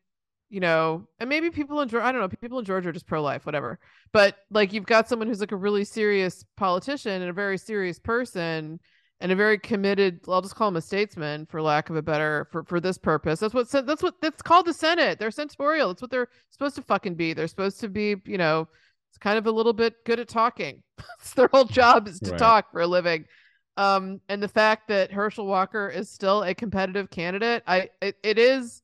[0.50, 3.08] you know, and maybe people in Georgia, I don't know, people in Georgia are just
[3.08, 3.80] pro life, whatever.
[4.12, 7.98] But like you've got someone who's like a really serious politician and a very serious
[8.00, 8.80] person
[9.20, 12.48] and a very committed, I'll just call him a statesman for lack of a better
[12.52, 13.40] for for this purpose.
[13.40, 15.18] That's what that's what that's called the Senate.
[15.18, 15.88] They're senatorial.
[15.90, 17.34] That's what they're supposed to fucking be.
[17.34, 18.68] They're supposed to be, you know,
[19.10, 20.84] it's kind of a little bit good at talking.
[21.20, 22.40] it's their whole job is to Right.
[22.40, 23.26] talk for a living.
[23.76, 28.38] Um, and the fact that Herschel Walker is still a competitive candidate, I it, it
[28.38, 28.82] is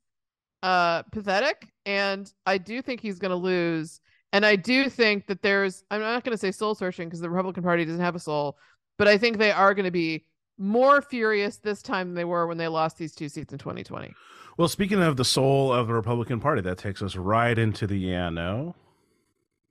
[0.63, 4.01] uh pathetic, and I do think he's going to lose.
[4.31, 7.29] And I do think that there's I'm not going to say soul searching because the
[7.29, 8.57] Republican Party doesn't have a soul,
[8.97, 10.25] but I think they are going to be
[10.57, 14.13] more furious this time than they were when they lost these two seats in 2020.
[14.57, 17.97] Well, speaking of the soul of the Republican Party, that takes us right into the
[17.97, 18.75] yeah no.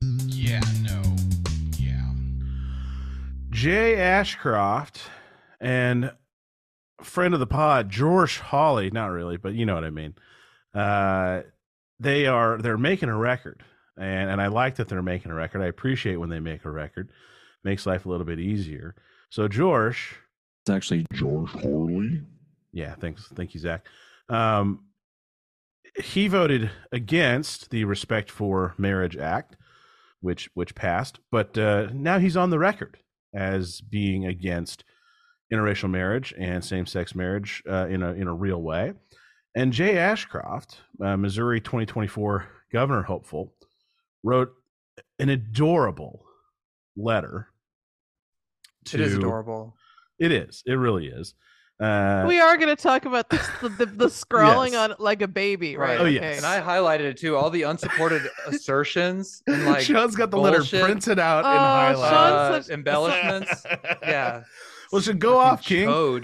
[0.00, 0.61] Yeah.
[0.62, 0.78] Yeah.
[3.59, 5.01] Jay Ashcroft
[5.61, 6.12] and
[7.03, 10.14] friend of the pod, George Hawley, not really, but you know what I mean.
[10.73, 11.40] Uh,
[11.99, 13.64] they are they're making a record,
[13.97, 15.61] and and I like that they're making a record.
[15.61, 17.11] I appreciate when they make a record,
[17.64, 18.94] makes life a little bit easier.
[19.29, 20.14] So George,
[20.62, 22.23] It's actually George Harley.
[22.71, 23.85] yeah, thanks, thank you, Zach.
[24.29, 24.85] Um,
[26.01, 29.57] he voted against the Respect for Marriage Act,
[30.21, 32.99] which which passed, but uh, now he's on the record
[33.35, 34.85] as being against
[35.53, 38.93] interracial marriage and same-sex marriage uh, in a in a real way.
[39.55, 43.55] And Jay Ashcroft, uh, Missouri 2024 governor hopeful,
[44.23, 44.53] wrote
[45.19, 46.25] an adorable
[46.97, 47.49] letter.
[48.93, 49.75] It is adorable.
[50.19, 50.62] It is.
[50.67, 51.35] It really is.
[51.81, 54.81] Uh, we are going to talk about this, the, the, the scrawling Yes.
[54.81, 55.91] on it like a baby, right?
[55.91, 56.01] Right.
[56.01, 56.14] Oh, Okay.
[56.14, 56.38] yes.
[56.38, 57.37] And I highlighted it too.
[57.37, 62.11] All the unsupported assertions and like Sean's got the letter printed out Oh, in highlight.
[62.11, 63.64] Sean's uh, such- embellishments.
[64.03, 64.43] yeah.
[64.91, 65.88] Well, should go Fucking off, King.
[65.88, 66.23] Chode.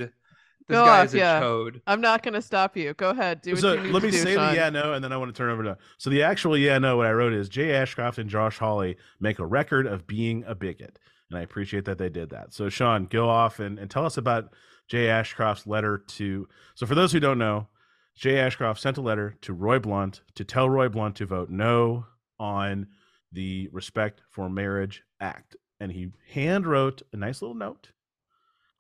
[0.67, 1.41] This Go guy off, a yeah.
[1.43, 1.83] chode.
[1.87, 2.95] I'm not going to stop you.
[2.95, 3.43] Go ahead.
[3.43, 4.49] Do what So you need let to me do, say Sean.
[4.49, 5.77] the yeah no, and then I want to turn over to.
[5.99, 9.39] So the actual yeah no, what I wrote is Jay Ashcroft and Josh Hawley make
[9.39, 12.55] a record of being a bigot, and I appreciate that they did that.
[12.55, 14.55] So Sean, go off and, and tell us about
[14.89, 16.49] Jay Ashcroft's letter to.
[16.75, 17.69] So for those who don't know,
[18.17, 22.07] Jay Ashcroft sent a letter to Roy Blunt to tell Roy Blunt to vote no
[22.39, 22.87] on
[23.33, 27.91] the Respect for Marriage Act, and he hand wrote a nice little note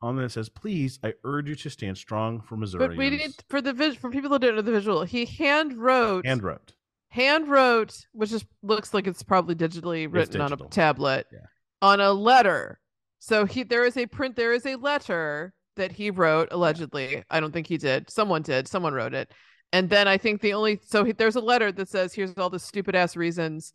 [0.00, 3.10] on there that says, "Please, I urge you to stand strong for Missouri." But we
[3.10, 5.02] need for the vis- for people that don't know the visual.
[5.04, 6.74] He hand wrote hand wrote.
[7.08, 11.46] hand wrote, which just looks like it's probably digitally written on a tablet, Yeah.
[11.82, 12.78] on a letter.
[13.18, 14.36] So he there is a print.
[14.36, 17.22] There is a letter that he wrote allegedly.
[17.30, 18.10] I don't think he did.
[18.10, 18.68] Someone did.
[18.68, 19.30] Someone wrote it.
[19.72, 22.50] And then I think the only so he, there's a letter that says here's all
[22.50, 23.72] the stupid ass reasons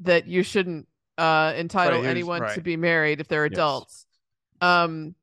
[0.00, 0.86] that you shouldn't
[1.18, 3.52] uh entitle here's- anyone to be married if they're Yes.
[3.52, 4.06] adults.
[4.62, 5.14] Um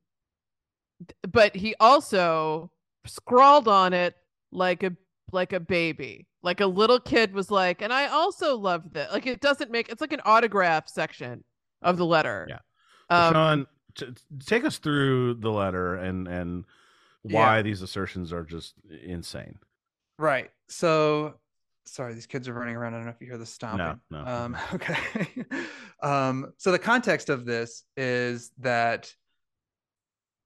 [1.32, 2.70] but he also
[3.06, 4.14] scrawled on it
[4.52, 4.92] like a
[5.32, 9.26] like a baby like a little kid was like and i also love that like
[9.26, 11.42] it doesn't make it's like an autograph section
[11.82, 12.58] of the letter Yeah.
[13.08, 14.14] um, Sean, t-
[14.46, 16.64] take us through the letter and and
[17.22, 18.74] why these assertions are just
[19.04, 19.58] insane.
[20.18, 20.50] Right.
[20.68, 21.34] So
[21.84, 22.94] sorry, these kids are running around.
[22.94, 24.00] I don't know if you hear the stomping.
[24.10, 24.24] no.
[24.24, 25.28] Um, okay.
[26.02, 29.12] um, so the context of this is that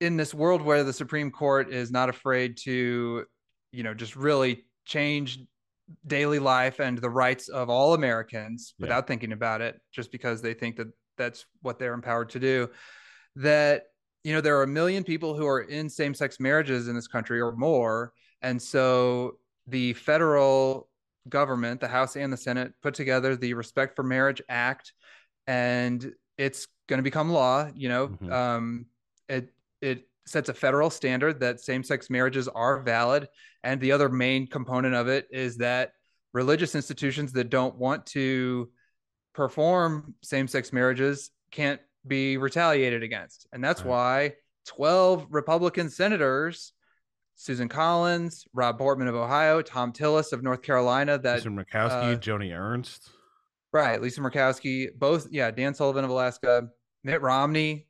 [0.00, 3.24] in this world where the Supreme Court is not afraid to,
[3.72, 5.38] you know, just really change
[6.06, 8.84] daily life and the rights of all Americans Yeah.
[8.84, 12.70] without thinking about it, just because they think that that's what they're empowered to do,
[13.36, 13.84] that
[14.22, 17.40] you know there are a million people who are in same-sex marriages in this country
[17.40, 20.88] or more and so the federal
[21.28, 24.92] government the house and the senate put together the respect for marriage act
[25.46, 28.32] and it's going to become law you know Mhm.
[28.32, 28.86] um
[29.28, 33.28] it it sets a federal standard that same-sex marriages are valid
[33.62, 35.92] and the other main component of it is that
[36.32, 38.70] religious institutions that don't want to
[39.34, 43.46] perform same-sex marriages can't be retaliated against.
[43.52, 43.88] And that's Right.
[43.88, 44.32] why
[44.66, 46.72] 12 Republican senators,
[47.36, 52.18] Susan Collins, Rob Portman of Ohio, Thom Tillis of North Carolina, that Lisa Murkowski, uh,
[52.18, 53.10] Joni Ernst.
[53.72, 56.68] right, Lisa Murkowski, both, yeah, Dan Sullivan of Alaska,
[57.02, 57.88] Mitt Romney,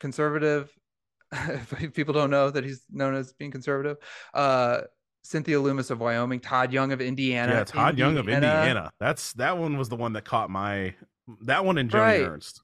[0.00, 0.70] conservative.
[1.32, 3.96] if people don't know that he's known as being conservative.
[4.34, 4.82] Uh,
[5.22, 7.52] Cynthia Lummis of Wyoming, Todd Young of Indiana.
[7.52, 8.90] yeah, Todd Young of Indiana.
[9.00, 10.94] That's that one was the one that caught my
[11.42, 12.20] that one and Joni Right.
[12.22, 12.60] Ernst.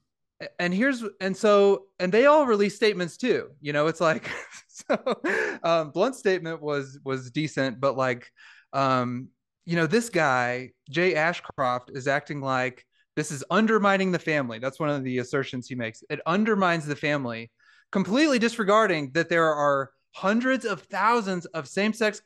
[0.57, 4.29] And here's and so and they all release statements too you know it's like
[4.69, 5.19] so
[5.63, 8.31] um blunt's statement was was decent but like
[8.73, 9.27] um
[9.65, 12.85] you know this guy jay ashcroft is acting like
[13.19, 14.59] this is undermining the family.
[14.59, 16.05] That's one of the assertions he makes.
[16.09, 17.51] It undermines the family
[17.91, 22.21] completely disregarding that there are hundreds of thousands of same-sex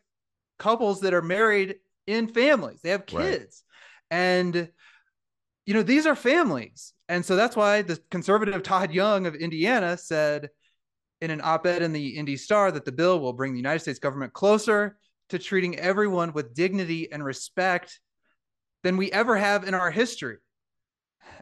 [0.59, 2.81] couples that are married in families.
[2.83, 3.23] They have Right.
[3.23, 3.63] kids.
[4.11, 4.69] And
[5.65, 9.97] you know these are families and so that's why the conservative todd young of indiana
[9.97, 10.49] said
[11.21, 13.99] in an op-ed in the indy star that the bill will bring the united states
[13.99, 14.97] government closer
[15.29, 17.99] to treating everyone with dignity and respect
[18.83, 20.37] than we ever have in our history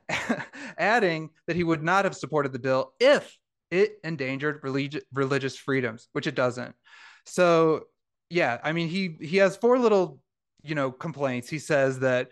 [0.77, 3.37] adding that he would not have supported the bill if
[3.71, 6.75] it endangered religi- religious freedoms which it doesn't.
[7.25, 7.85] So
[8.29, 10.19] yeah i mean he he has four little
[10.63, 11.49] you know complaints.
[11.49, 12.29] He says that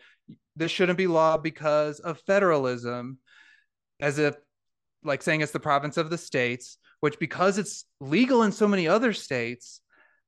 [0.56, 3.18] this shouldn't be law because of federalism
[4.00, 4.36] as if
[5.04, 8.88] like saying it's the province of the states which because it's legal in so many
[8.88, 9.82] other states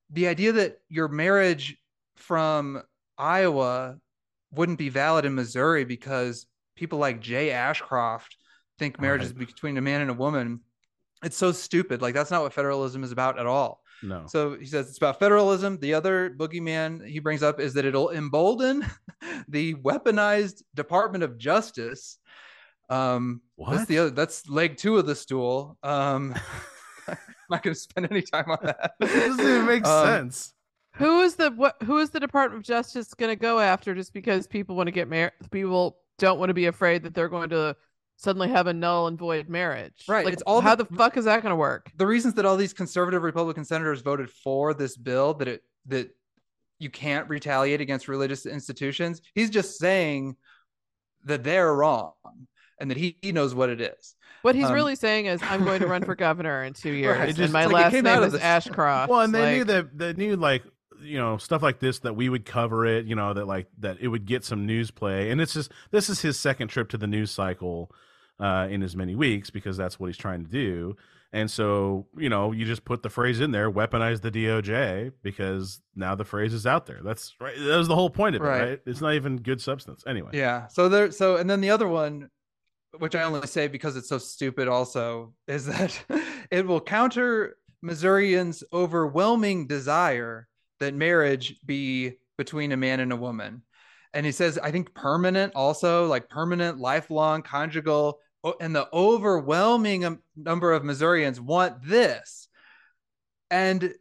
[0.09, 1.77] the idea that your marriage
[2.15, 2.81] from
[3.17, 3.97] iowa
[4.51, 8.35] wouldn't be valid in missouri because people like jay ashcroft
[8.79, 10.61] think marriage is between a man and a woman
[11.23, 12.01] it's so stupid.
[12.01, 13.81] Like that's not what federalism is about at all.
[14.03, 14.25] No.
[14.27, 15.77] So he says it's about federalism.
[15.79, 18.85] The other boogeyman he brings up is that it'll embolden
[19.47, 22.17] the weaponized Department of Justice.
[22.89, 24.09] Um, That's the other.
[24.09, 25.77] That's leg two of the stool.
[25.83, 26.35] Um,
[27.07, 27.17] I'm
[27.49, 28.93] not going to spend any time on that.
[28.99, 30.53] It doesn't even make Um, sense.
[30.95, 31.81] Who is the what?
[31.83, 34.91] Who is the Department of Justice going to go after just because people want to
[34.91, 35.31] get married?
[35.49, 37.75] People don't want to be afraid that they're going to
[38.21, 40.03] suddenly have a null and void marriage.
[40.07, 41.91] Right, Like, it's all how the- the, fuck is that going to work?
[41.97, 46.10] the reasons that all these conservative Republican senators voted for this bill that it that
[46.79, 49.21] you can't retaliate against religious institutions.
[49.36, 50.36] He's just saying
[51.25, 52.13] that they're wrong
[52.79, 54.15] and that he, he knows what it is.
[54.43, 57.17] What he's Um, really saying is, I'm going to run for governor in two years,
[57.17, 59.10] Right, just- and my like last name out is Ashcroft.
[59.10, 60.63] Well, and they knew that they knew like
[61.01, 63.05] you know stuff like this that we would cover it.
[63.05, 66.10] You know that like that it would get some news play, and it's just this
[66.10, 67.91] is his second trip to the news cycle
[68.41, 70.95] uh, in as many weeks because that's what he's trying to do.
[71.34, 75.80] And so you know you just put the phrase in there, weaponize the DOJ because
[75.95, 76.99] now the phrase is out there.
[77.04, 77.56] That's right.
[77.58, 78.69] That was the whole point of it, Right.
[78.71, 78.80] right?
[78.86, 80.32] It's not even good substance anyway.
[80.34, 80.67] Yeah.
[80.67, 82.30] So there so and then the other one
[82.97, 85.97] which I only say because it's so stupid also is that
[86.51, 90.47] it will counter Missourians' overwhelming desire
[90.82, 93.62] that marriage be between a man and a woman.
[94.13, 98.19] And he says, I think permanent also, like permanent, lifelong, conjugal,
[98.60, 102.47] and the overwhelming um, number of Missourians want this.
[103.49, 103.93] And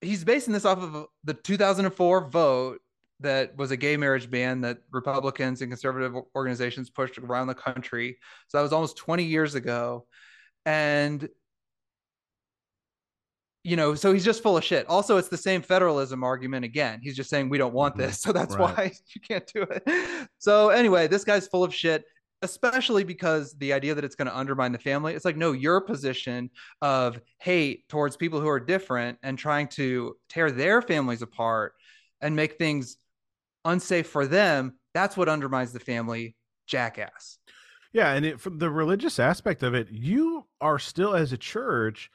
[0.00, 2.80] he's basing this off of the 2004 vote
[3.20, 8.18] that was a gay marriage ban that Republicans and conservative organizations pushed around the country.
[8.48, 10.06] So that was almost 20 years ago.
[10.66, 11.28] And
[13.64, 14.86] you know, so he's just full of shit.
[14.86, 17.00] Also, it's the same federalism argument again.
[17.02, 18.20] He's just saying we don't want this.
[18.22, 18.76] So that's Right.
[18.76, 20.28] why you can't do it.
[20.38, 22.04] So anyway, this guy's full of shit,
[22.42, 25.14] especially because the idea that it's going to undermine the family.
[25.14, 26.50] It's like, no, your position
[26.82, 31.74] of hate towards people who are different and trying to tear their families apart
[32.20, 32.96] and make things
[33.64, 37.38] unsafe for them, that's what undermines the family, jackass.
[37.92, 42.10] Yeah, and it, from the religious aspect of it, you are still as a church,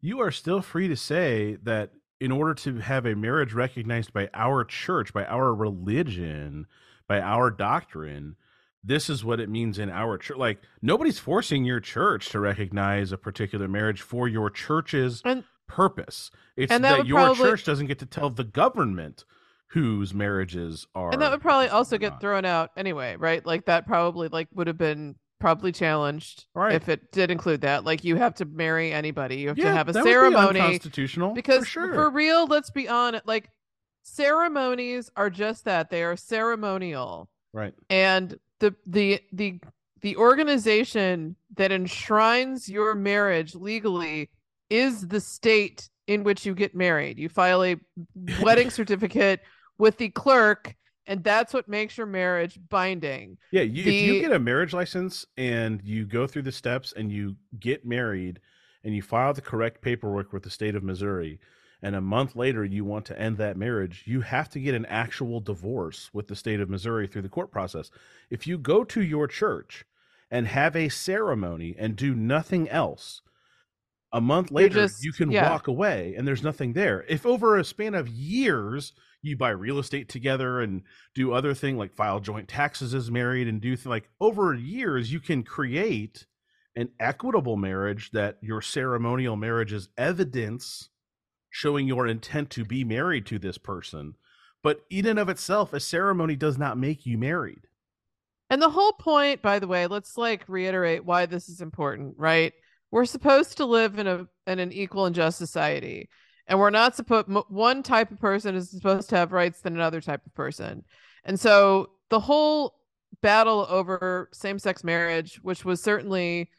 [0.00, 4.28] you are still free to say that in order to have a marriage recognized by
[4.34, 6.66] our church, by our religion,
[7.08, 8.36] by our doctrine,
[8.84, 10.36] this is what it means in our church.
[10.36, 16.30] Like nobody's forcing your church to recognize a particular marriage for your church's And- purpose.
[16.56, 19.24] It's and that that, your probably- church doesn't get to tell the government
[19.68, 22.20] whose marriages are and that would probably also get not.
[22.20, 23.44] thrown out anyway, right?
[23.46, 26.74] Like that probably like would have been probably challenged Right.
[26.74, 27.82] if it did include that.
[27.82, 30.60] Like you have to marry anybody, you have to have a would be ceremony.
[30.60, 31.94] unconstitutional because for sure.
[31.94, 33.48] for real let's be honest like
[34.02, 37.72] ceremonies are just that they are ceremonial right.
[37.88, 39.60] and the the the
[40.00, 44.30] the organization that enshrines your marriage legally
[44.70, 47.18] is the state in which you get married.
[47.18, 47.76] You file a
[48.40, 49.40] wedding certificate
[49.78, 50.74] with the clerk
[51.06, 53.36] and that's what makes your marriage binding.
[53.50, 57.10] Yeah, you, if you get a marriage license and you go through the steps and
[57.10, 58.40] you get married
[58.84, 61.40] and you file the correct paperwork with the state of Missouri,
[61.82, 64.86] and a month later you want to end that marriage, you have to get an
[64.86, 67.90] actual divorce with the state of Missouri through the court process.
[68.30, 69.84] If you go to your church
[70.30, 73.20] and have a ceremony and do nothing else,
[74.12, 75.50] a month later just- you can yeah.
[75.50, 77.04] walk away and there's nothing there.
[77.08, 78.92] If over a span of years
[79.22, 80.82] you buy real estate together and
[81.14, 85.12] do other thing like file joint taxes as married and do th- like over years
[85.12, 86.26] you can create
[86.74, 90.88] an equitable marriage that your ceremonial marriage is evidence
[91.52, 94.16] showing your intent to be married to this person
[94.64, 97.68] but in and of itself a ceremony does not make you married
[98.50, 102.52] And the whole point, by the way, let's like reiterate why this is important, right?
[102.90, 106.10] We're supposed to live in a in an equal and just society,
[106.46, 110.00] and we're not supposed one type of person is supposed to have rights than another
[110.02, 110.84] type of person.
[111.24, 112.74] And so the whole
[113.22, 116.50] battle over same-sex marriage, which was certainly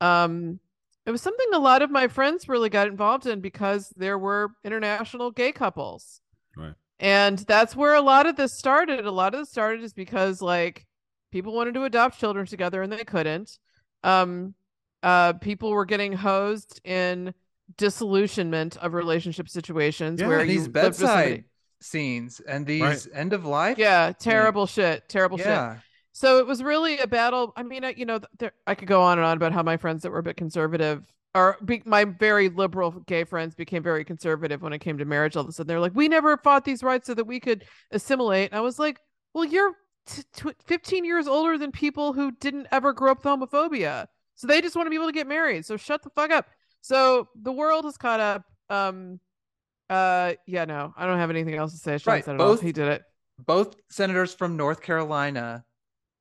[0.00, 0.60] um
[1.06, 4.50] it was something a lot of my friends really got involved in because there were
[4.64, 6.20] international gay couples.
[6.56, 6.74] Right.
[6.98, 9.06] And that's where a lot of this started.
[9.06, 10.86] A lot of this started is because like
[11.32, 13.58] people wanted to adopt children together and they couldn't.
[14.04, 14.54] Um
[15.02, 17.32] uh people were getting hosed in
[17.78, 21.44] disillusionment of relationship situations Yeah, where these you lived with somebody- bedside
[21.80, 23.78] scenes and these end of life.
[23.78, 25.08] Yeah, terrible shit.
[25.08, 25.46] Terrible shit.
[26.12, 27.52] So it was really a battle.
[27.56, 29.76] I mean, I, you know, there, I could go on and on about how my
[29.76, 31.04] friends that were a bit conservative
[31.34, 35.36] or be, my very liberal gay friends became very conservative when it came to marriage.
[35.36, 37.64] All of a sudden, they're like, "We never fought these rights so that we could
[37.92, 38.98] assimilate." And I was like,
[39.32, 39.74] "Well, you're
[40.06, 44.48] t- tw 15 years older than people who didn't ever grow up with homophobia, so
[44.48, 45.64] they just want to be able to get married.
[45.64, 46.46] So shut the fuck up."
[46.80, 48.42] So the world has caught up.
[48.68, 49.20] Um,
[49.88, 51.98] uh, yeah, no, I don't have anything else to say.
[51.98, 52.48] Sean Right, said it all.
[52.48, 53.02] both- He did it.
[53.38, 55.64] Both senators from North Carolina,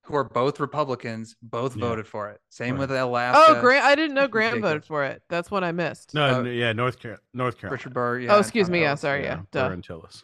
[0.10, 1.86] who are both Republicans, both Yeah.
[1.88, 2.42] voted for it.
[2.50, 2.80] Same Right.
[2.80, 3.58] with Alaska.
[3.58, 3.86] Oh, Grant!
[3.86, 4.64] I didn't know Grant Jacob.
[4.70, 5.22] voted for it.
[5.30, 6.14] That's what I missed.
[6.16, 7.74] No, Uh, yeah, North Carolina, North Carolina.
[7.76, 8.20] Richard Burr.
[8.20, 8.82] Yeah, oh, excuse me.
[8.82, 9.24] Yeah, sorry.
[9.24, 10.24] Yeah, Burr and Tillis,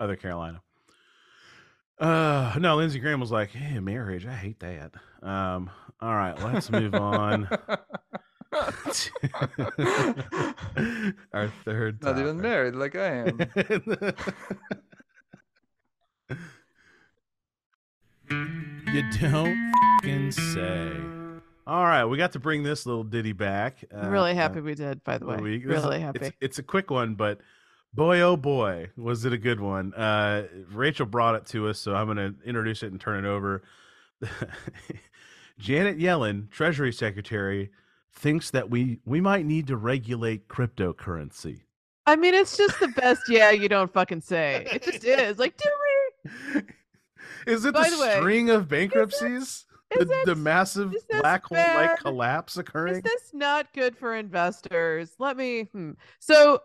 [0.00, 0.60] other Carolina.
[1.98, 4.92] Uh, no, Lindsey Graham was like, "Hey, marriage, I hate that."
[5.22, 7.48] Um, all right, let's move on.
[11.32, 12.02] Our third.
[12.02, 13.38] Not even married like I am.
[18.30, 20.92] you don't fucking say.
[21.66, 23.84] All right, we got to bring this little ditty back.
[23.92, 25.02] Uh, really uh, happy we did.
[25.02, 25.66] By the way, week.
[25.66, 26.26] This is- really happy.
[26.26, 27.40] It's, it's a quick one, but
[27.92, 29.92] boy, oh boy, was it a good one.
[29.94, 33.28] Uh, Rachel brought it to us, so I'm going to introduce it and turn it
[33.28, 33.62] over.
[35.58, 37.70] Janet Yellen, Treasury Secretary,
[38.12, 41.62] thinks that we we might need to regulate cryptocurrency.
[42.06, 43.22] I mean, it's just the best.
[43.28, 44.66] Yeah, you don't fucking say.
[44.70, 45.38] It just is.
[45.38, 45.68] Like, do
[46.54, 46.60] we?
[47.46, 49.64] Is it By the, the string of bankruptcies?
[49.92, 52.96] Is the, the it- massive is black hole like collapse occurring?
[52.96, 55.14] Is this not good for investors?
[55.18, 55.62] Let me.
[55.72, 55.92] Hmm.
[56.18, 56.60] So,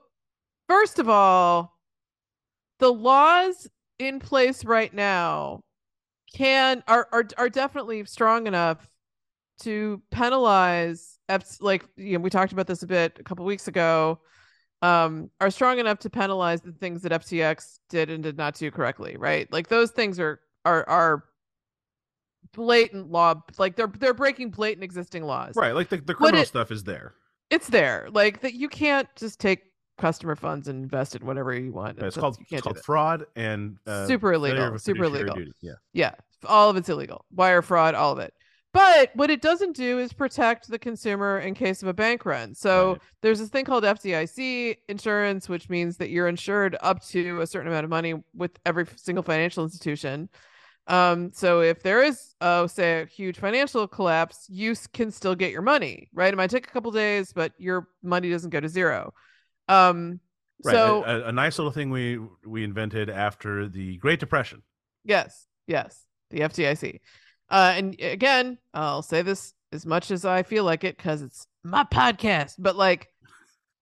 [0.68, 1.78] first of all,
[2.80, 3.68] the laws
[4.00, 5.62] in place right now
[6.36, 8.90] can are are are definitely strong enough
[9.62, 13.68] to penalize F- like you know we talked about this a bit a couple weeks
[13.68, 14.20] ago
[14.82, 18.72] um are strong enough to penalize the things that FTX did and did not do
[18.72, 21.24] correctly right like those things are are are
[22.54, 26.48] blatant law like they're they're breaking blatant existing laws right, like the, the criminal it-
[26.48, 27.14] stuff is there.
[27.50, 29.62] it's there like that you can't just take
[29.98, 34.06] customer funds and invest it whatever you want it's called it's called fraud and uh,
[34.08, 35.36] Super illegal, super illegal.
[35.36, 35.52] duty.
[35.62, 36.12] Yeah, yeah
[36.48, 38.34] all of it's illegal wire fraud all of it
[38.74, 42.56] but what it doesn't do is protect the consumer in case of a bank run
[42.56, 43.02] so Right.
[43.22, 47.68] there's this thing called FDIC insurance which means that you're insured up to a certain
[47.68, 50.30] amount of money with every single financial institution
[50.88, 55.52] um so if there is uh say a huge financial collapse you can still get
[55.52, 58.68] your money right it might take a couple days but your money doesn't go to
[58.68, 59.14] zero
[59.68, 60.20] um
[60.66, 60.74] right.
[60.74, 64.64] so a, a- a nice little thing we we invented after the Great Depression.
[65.04, 67.00] Yes, yes, the FDIC.
[67.50, 71.48] Uh, and again, I'll say this as much as I feel like it because it's
[71.64, 72.54] my podcast.
[72.60, 73.08] But like,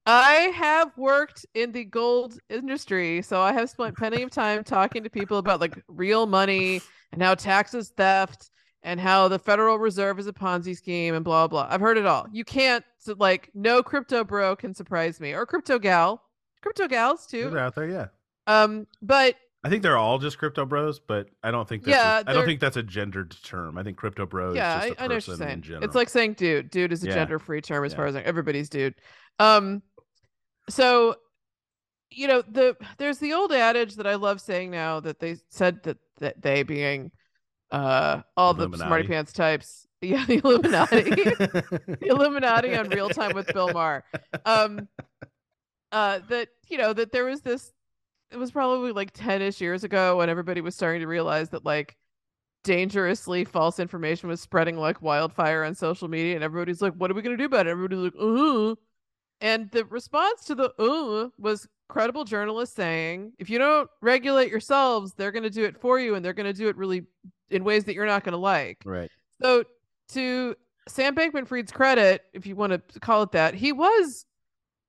[0.05, 5.03] I have worked in the gold industry, so I have spent plenty of time talking
[5.03, 6.81] to people about like real money
[7.11, 8.49] and how taxes theft
[8.81, 11.67] and how the Federal Reserve is a Ponzi scheme and blah blah.
[11.69, 12.25] I've heard it all.
[12.31, 12.83] You can't
[13.17, 16.23] like no crypto bro can surprise me or crypto gal,
[16.61, 17.49] crypto gals too.
[17.49, 18.07] They're out there, yeah.
[18.47, 22.19] Um, but I think they're all just crypto bros, but I don't think that's Yeah,
[22.25, 23.77] a, I don't think that's a gendered term.
[23.77, 24.55] I think crypto bros.
[24.55, 25.63] yeah, is just a I, I know what you're saying.
[25.81, 26.71] It's like saying dude.
[26.71, 27.15] Dude is a Yeah.
[27.15, 27.97] gender-free term as Yeah.
[27.97, 28.95] far as like, everybody's dude.
[29.37, 29.81] Um,
[30.69, 31.15] so
[32.11, 35.83] you know the there's the old adage that I love saying now that they said
[35.83, 37.11] that that they being
[37.71, 39.85] uh all the smarty pants types.
[40.01, 41.01] Yeah, the Illuminati.
[41.09, 44.05] the Illuminati on Real Time with Bill Maher.
[44.45, 44.87] Um,
[45.91, 47.73] uh, that you know that there was this.
[48.31, 51.97] It was probably like ten-ish years ago when everybody was starting to realize that like
[52.63, 57.13] dangerously false information was spreading like wildfire on social media, and everybody's like, "What are
[57.13, 58.75] we gonna do about it?" Everybody's like, "Uh."
[59.41, 65.13] And the response to the "uh" was credible journalists saying, "If you don't regulate yourselves,
[65.13, 67.05] they're gonna do it for you, and they're gonna do it really
[67.49, 69.09] in ways that you're not gonna like." right.
[69.41, 69.63] So
[70.09, 70.55] to
[70.87, 74.25] Sam Bankman Fried's credit, if you want to call it that, he was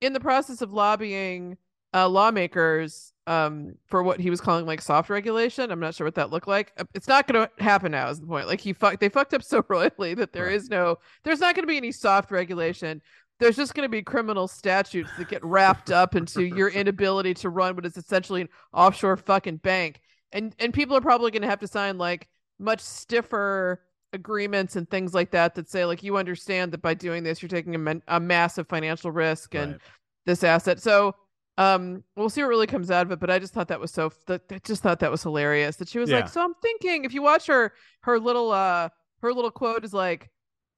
[0.01, 1.57] in the process of lobbying
[1.93, 5.71] uh, lawmakers um, for what he was calling like soft regulation.
[5.71, 6.73] I'm not sure what that looked like.
[6.79, 8.09] Uh, It's not going to happen now.
[8.09, 8.47] Is the point?
[8.47, 10.55] Like he fucked, they fucked up so royally that there Right.
[10.55, 13.03] is no, there's not going to be any soft regulation.
[13.41, 17.49] There's just going to be criminal statutes that get wrapped up into your inability to
[17.51, 20.01] run what is essentially an offshore fucking bank,
[20.33, 22.29] and and people are probably going to have to sign like
[22.59, 23.83] much stiffer
[24.13, 27.49] agreements and things like that that say like you understand that by doing this you're
[27.49, 29.81] taking a, man- a massive financial risk and Right.
[30.27, 31.15] this asset so
[31.59, 33.93] um we'll see what really comes out of it but i just thought that was
[33.93, 36.17] so that I just thought that was hilarious that she was Yeah.
[36.17, 37.73] like so i'm thinking if you watch her
[38.03, 38.89] her little uh
[39.23, 40.29] her little quote is like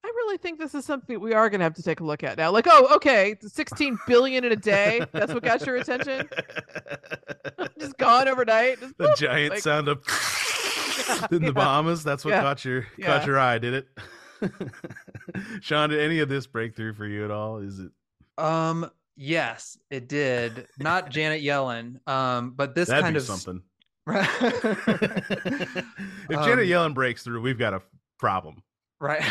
[0.03, 2.23] i really think this is something we are going to have to take a look
[2.23, 6.27] at now like oh okay 16 billion in a day that's what got your attention
[7.79, 10.03] just gone overnight Just the boop, giant like- sound of
[11.07, 11.51] Yeah, in the yeah.
[11.51, 12.03] Bahamas.
[12.03, 12.41] That's what Yeah.
[12.41, 13.05] caught your Yeah.
[13.07, 13.87] caught your eye, did it?
[15.61, 17.57] Sean, did any of this breakthrough for you at all?
[17.57, 17.91] Is it
[18.37, 20.67] Um, yes, it did.
[20.79, 22.05] Not Janet Yellen.
[22.07, 23.61] Um, but this that'd kind be of something?
[24.05, 24.27] Right.
[24.43, 27.81] if Um, Janet Yellen breaks through, we've got a
[28.19, 28.61] problem.
[29.03, 29.23] Right.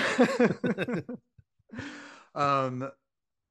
[2.34, 2.90] um,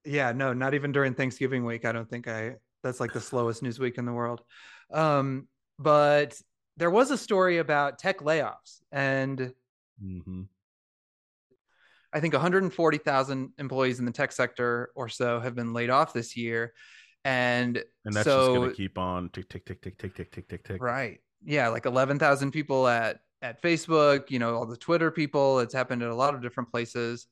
[0.05, 1.85] Yeah, no, not even during Thanksgiving week.
[1.85, 4.41] I don't think I that's like the slowest news week in the world.
[4.91, 5.47] Um,
[5.79, 6.39] but
[6.77, 9.53] there was a story about tech layoffs, and
[9.99, 10.43] hmm
[12.13, 16.35] I think 140,000 employees in the tech sector or so have been laid off this
[16.35, 16.73] year.
[17.23, 20.31] And, And that's so, just going to keep on tick, tick, tick, tick, tick, tick,
[20.31, 20.81] tick, tick, tick.
[20.81, 21.19] right.
[21.43, 25.59] Yeah, like 11,000 people at at Facebook, you know, all the Twitter people.
[25.59, 27.27] It's happened at a lot of different places.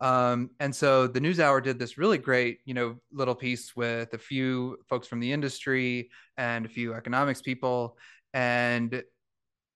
[0.00, 4.12] Um, and so the News Hour did this really great, you know, little piece with
[4.12, 7.96] a few folks from the industry and a few economics people,
[8.32, 9.02] and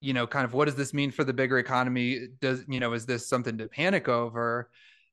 [0.01, 2.29] you know, kind of what does this mean for the bigger economy?
[2.41, 4.71] Does you know, is this something to panic over?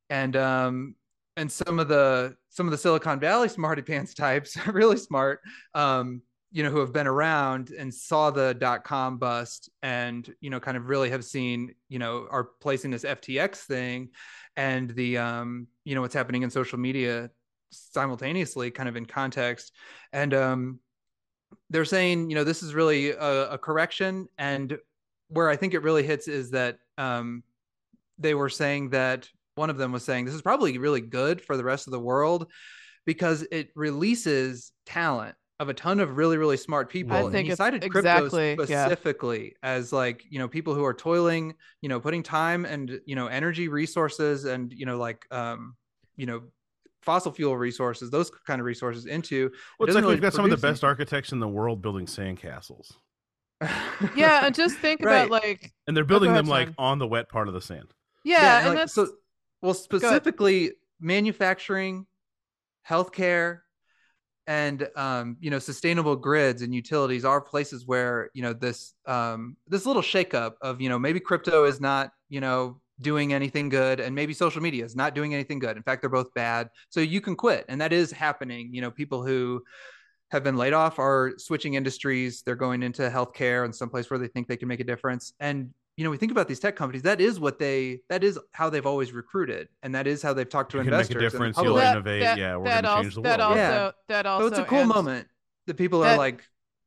[0.10, 0.96] And um,
[1.38, 5.42] and some of the some of the Silicon Valley smarty pants types, are really smart,
[5.74, 6.22] um,
[6.52, 10.60] you know, who have been around and saw the dot com bust and, you know,
[10.60, 14.10] kind of really have seen, you know, are placing this FTX thing
[14.56, 17.30] and the, um, you know, what's happening in social media
[17.72, 19.74] simultaneously kind of in context.
[20.14, 20.80] And, um,
[21.70, 24.28] they're saying, you know, this is really a, a correction.
[24.38, 24.78] And
[25.28, 27.44] where I think it really hits is that, um,
[28.18, 31.58] they were saying that one of them was saying this is probably really good for
[31.58, 32.50] the rest of the world
[33.06, 37.16] because it releases talent of a ton of really really smart people.
[37.16, 38.86] I And think he cited exactly, crypto yeah.
[38.88, 43.16] specifically as like you know people who are toiling, you know, putting time and you
[43.16, 45.76] know energy resources and you know like um
[46.18, 46.44] you know
[47.02, 49.52] fossil fuel resources, those kind of resources into.
[49.80, 51.48] Well, it's doesn't like really we've got some of the produce best architects in the
[51.48, 52.92] world building sandcastles.
[53.62, 54.10] anything.
[54.16, 55.20] Yeah, and just think Right.
[55.28, 56.76] about like And they're building ahead, them like Sean.
[56.78, 57.94] on the wet part of the sand.
[58.24, 59.08] yeah, and like, that's so
[59.62, 62.08] well specifically manufacturing
[62.90, 63.62] healthcare
[64.48, 69.58] and um, you know sustainable grids and utilities are places where you know this um,
[69.68, 74.00] this little shakeup of you know maybe crypto is not you know doing anything good
[74.00, 75.76] and maybe social media is not doing anything good.
[75.76, 76.70] In fact they're both bad.
[76.90, 77.66] So you can quit.
[77.68, 78.74] And that is happening.
[78.74, 79.64] You know people who
[80.32, 82.42] have been laid off are switching industries.
[82.42, 85.34] They're going into healthcare and someplace where they think they can make a difference.
[85.40, 88.38] And you know we think about these tech companies that is what they that is
[88.52, 91.14] how they've always recruited and that is how they've talked to You can make a
[91.14, 93.52] investors and the difference, you'll that, innovate, that- yeah, we're gonna change the That world.
[93.52, 93.92] also, Yeah.
[94.10, 95.28] that also, so it's a cool and moment
[95.68, 96.44] that people that- are like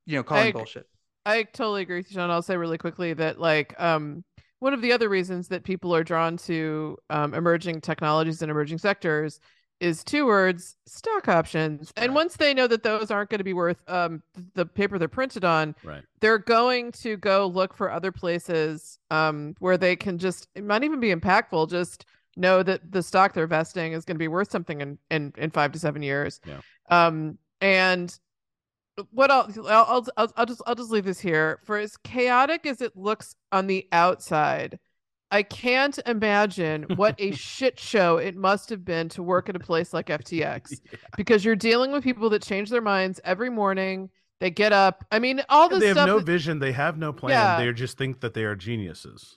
[0.06, 0.86] you know calling I- bullshit
[1.26, 2.30] I totally agree with you, Sean.
[2.30, 4.24] I'll say really quickly that like um
[4.60, 8.78] one of the other reasons that people are drawn to um, emerging technologies and emerging
[8.78, 9.38] sectors
[9.80, 13.52] is two words stock options and once they know that those aren't going to be
[13.52, 14.22] worth um,
[14.54, 16.02] the paper they're printed on Right.
[16.20, 20.82] they're going to go look for other places um, where they can just it might
[20.84, 22.06] even be impactful just
[22.36, 25.50] know that the stock they're vesting is going to be worth something in, in in
[25.50, 26.60] five to seven years Yeah.
[26.90, 28.18] um and
[29.12, 30.06] what I'll I'll
[30.36, 33.86] I'll just I'll just leave this here for as chaotic as it looks on the
[33.92, 34.78] outside
[35.30, 39.60] I can't imagine what a shit show it must have been to work at a
[39.60, 40.80] place like FTX
[41.16, 44.10] because you're dealing with people that change their minds every morning.
[44.40, 45.04] They get up.
[45.10, 46.60] I mean, all the they have stuff, no that- vision.
[46.60, 47.32] They have no plan.
[47.32, 47.58] Yeah.
[47.64, 49.36] They just think that they are geniuses.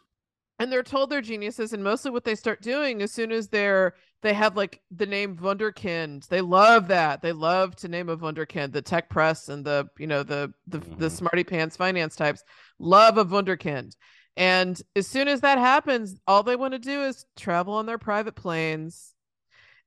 [0.59, 1.73] and they're told they're geniuses.
[1.73, 5.35] And mostly, what they start doing as soon as they're they have like the name
[5.37, 6.27] Wunderkind.
[6.27, 7.23] They love that.
[7.23, 8.71] They love to name a Wunderkind.
[8.71, 11.11] The tech press and the you know the the the Mhm.
[11.11, 12.43] smarty pants finance types
[12.77, 13.95] love a Wunderkind.
[14.37, 17.97] And as soon as that happens, all they want to do is travel on their
[17.97, 19.13] private planes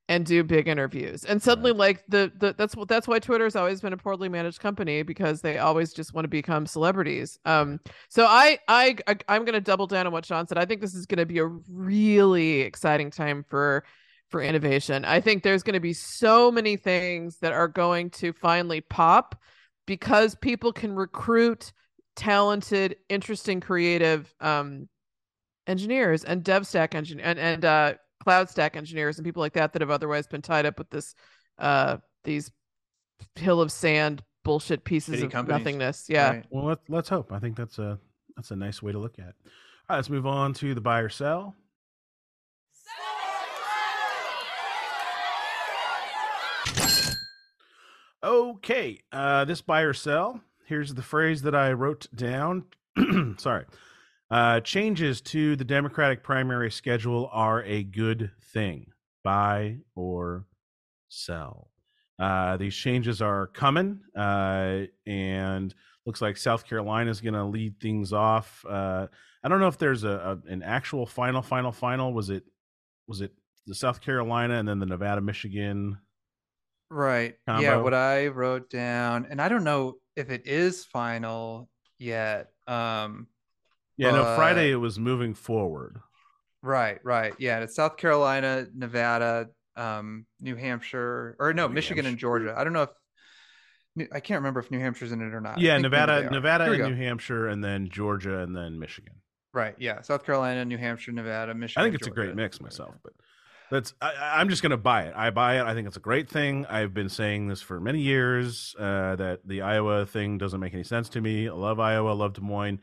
[0.07, 1.25] and do big interviews.
[1.25, 4.59] And suddenly, like the, the that's what that's why Twitter's always been a poorly managed
[4.59, 7.39] company because they always just want to become celebrities.
[7.45, 7.79] Um,
[8.09, 10.57] so I I, I I'm gonna double down on what Sean said.
[10.57, 13.83] I think this is gonna be a really exciting time for
[14.29, 15.05] for innovation.
[15.05, 19.39] I think there's gonna be so many things that are going to finally pop
[19.87, 21.71] because people can recruit
[22.15, 24.87] talented, interesting, creative um
[25.67, 27.93] engineers and dev stack engineer and, and uh
[28.23, 31.15] cloud stack engineers and people like that that have otherwise been tied up with this
[31.57, 32.51] uh these
[33.35, 35.59] hill of sand bullshit pieces Shitty of companies.
[35.59, 36.45] nothingness yeah Right.
[36.51, 37.31] Well, let's let's hope.
[37.31, 37.97] I think that's a
[38.35, 39.35] that's a nice way to look at it.
[39.43, 39.49] All
[39.89, 41.55] right, let's move on to the buy or sell.
[48.23, 50.41] Okay, uh, this buy or sell.
[50.65, 52.65] Here's the phrase that I wrote down.
[53.37, 53.65] Sorry.
[54.31, 58.87] Uh, changes to the Democratic primary schedule are a good thing.
[59.23, 60.45] Buy or
[61.09, 61.69] sell.
[62.17, 67.79] Uh, these changes are coming, uh, and looks like South Carolina is going to lead
[67.79, 68.65] things off.
[68.67, 69.07] Uh,
[69.43, 72.13] I don't know if there's a, a an actual final, final, final.
[72.13, 72.43] Was it
[73.07, 73.33] was it
[73.67, 75.97] the South Carolina and then the Nevada, Michigan?
[76.89, 77.35] Right.
[77.47, 82.47] Yeah, what I wrote down, and I don't know if it is final yet.
[82.67, 83.27] Um,
[83.97, 84.35] Yeah, no.
[84.35, 85.99] Friday it was moving forward.
[86.61, 87.33] right, right.
[87.39, 92.53] Yeah, it's South Carolina, Nevada, um, New Hampshire, or no, New Michigan and Georgia.
[92.57, 92.89] I don't know if
[94.11, 95.59] I can't remember if New Hampshire's in it or not.
[95.59, 96.29] Yeah, think maybe they Nevada.
[96.31, 96.89] Nevada, and go.
[96.89, 99.13] New Hampshire, and then Georgia, and then Michigan.
[99.53, 99.75] Right.
[99.79, 100.01] Yeah.
[100.01, 101.81] South Carolina, New Hampshire, Nevada, Michigan.
[101.81, 103.13] I think it's a great mix myself, but
[103.71, 105.13] that's I, I'm just going to buy it.
[105.15, 105.63] I buy it.
[105.63, 106.65] I think it's a great thing.
[106.67, 110.83] I've been saying this for many years uh, that the Iowa thing doesn't make any
[110.83, 111.47] sense to me.
[111.47, 112.11] I love Iowa.
[112.11, 112.79] I love Des Moines.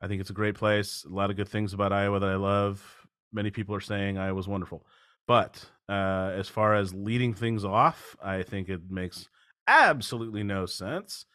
[0.00, 1.04] I think it's a great place.
[1.08, 2.84] A lot of good things about Iowa that I love.
[3.32, 4.86] Many people are saying Iowa's wonderful,
[5.26, 9.28] but uh, as far as leading things off, I think it makes
[9.66, 11.26] absolutely no sense.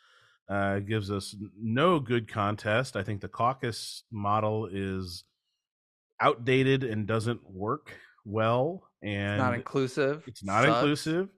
[0.50, 2.98] Uh, gives us no good contest.
[2.98, 5.24] I think the caucus model is
[6.20, 7.94] outdated and doesn't work
[8.26, 10.24] well, and It's not inclusive.
[10.28, 10.78] it's not Sucks.
[10.78, 11.30] inclusive,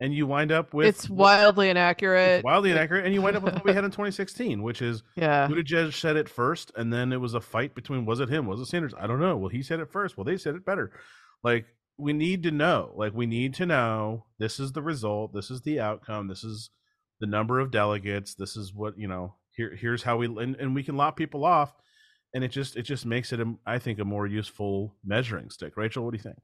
[0.00, 2.36] and you wind up with it's wildly inaccurate.
[2.38, 5.02] it's wildly inaccurate, and you wind up with what we had in 2016, which is
[5.16, 5.46] Yeah.
[5.48, 8.60] Buttigieg said it first, and then it was a fight between was it him, was
[8.60, 8.94] it Sanders?
[8.98, 9.36] I don't know.
[9.36, 10.16] Well, he said it first.
[10.16, 10.90] Well, they said it better.
[11.42, 11.66] Like
[11.96, 12.92] we need to know.
[12.96, 14.24] Like we need to know.
[14.38, 15.32] This is the result.
[15.32, 16.26] This is the outcome.
[16.28, 16.70] This is
[17.20, 18.34] the number of delegates.
[18.34, 19.34] This is what you know.
[19.56, 21.72] Here, here's how we and, and we can lop people off,
[22.34, 25.76] and it just it just makes it, a, I think, a more useful measuring stick.
[25.76, 26.38] Rachel, what do you think?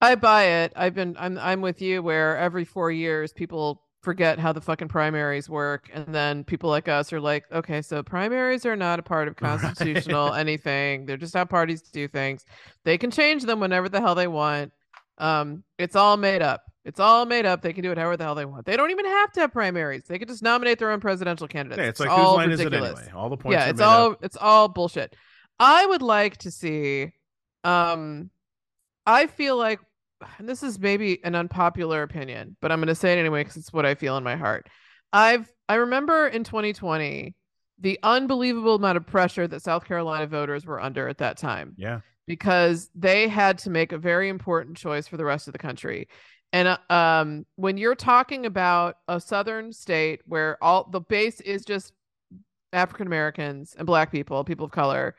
[0.00, 0.72] I buy it.
[0.76, 4.86] I've been I'm I'm with you where every 4 years people forget how the fucking
[4.88, 9.02] primaries work and then people like us are like, okay, so primaries are not a
[9.02, 9.60] part of Right.
[9.60, 11.04] constitutional anything.
[11.06, 12.44] They're just how parties do things.
[12.84, 14.72] They can change them whenever the hell they want.
[15.18, 16.62] Um it's all made up.
[16.88, 17.62] It's all made up.
[17.62, 18.66] They can do it however the hell they want.
[18.66, 20.04] They don't even have to have primaries.
[20.08, 21.78] They could just nominate their own presidential candidates.
[21.78, 22.92] Yeah, it's like all whose line ridiculous.
[22.92, 23.12] is it anyway?
[23.14, 23.54] All the points.
[23.54, 24.18] yeah are it's all up.
[24.24, 25.14] it's all bullshit
[25.60, 27.12] i would like to see
[27.64, 28.30] um
[29.06, 29.80] i feel like
[30.38, 33.56] and this is maybe an unpopular opinion but i'm going to say it anyway because
[33.56, 34.68] it's what i feel in my heart
[35.12, 37.34] i've i remember in 2020
[37.80, 42.00] the unbelievable amount of pressure that south carolina voters were under at that time Yeah,
[42.26, 46.08] because they had to make a very important choice for the rest of the country.
[46.52, 51.64] And uh, um, when you're talking about a southern state where all the base is
[51.64, 51.92] just
[52.72, 55.14] African Americans and Black people, people of color,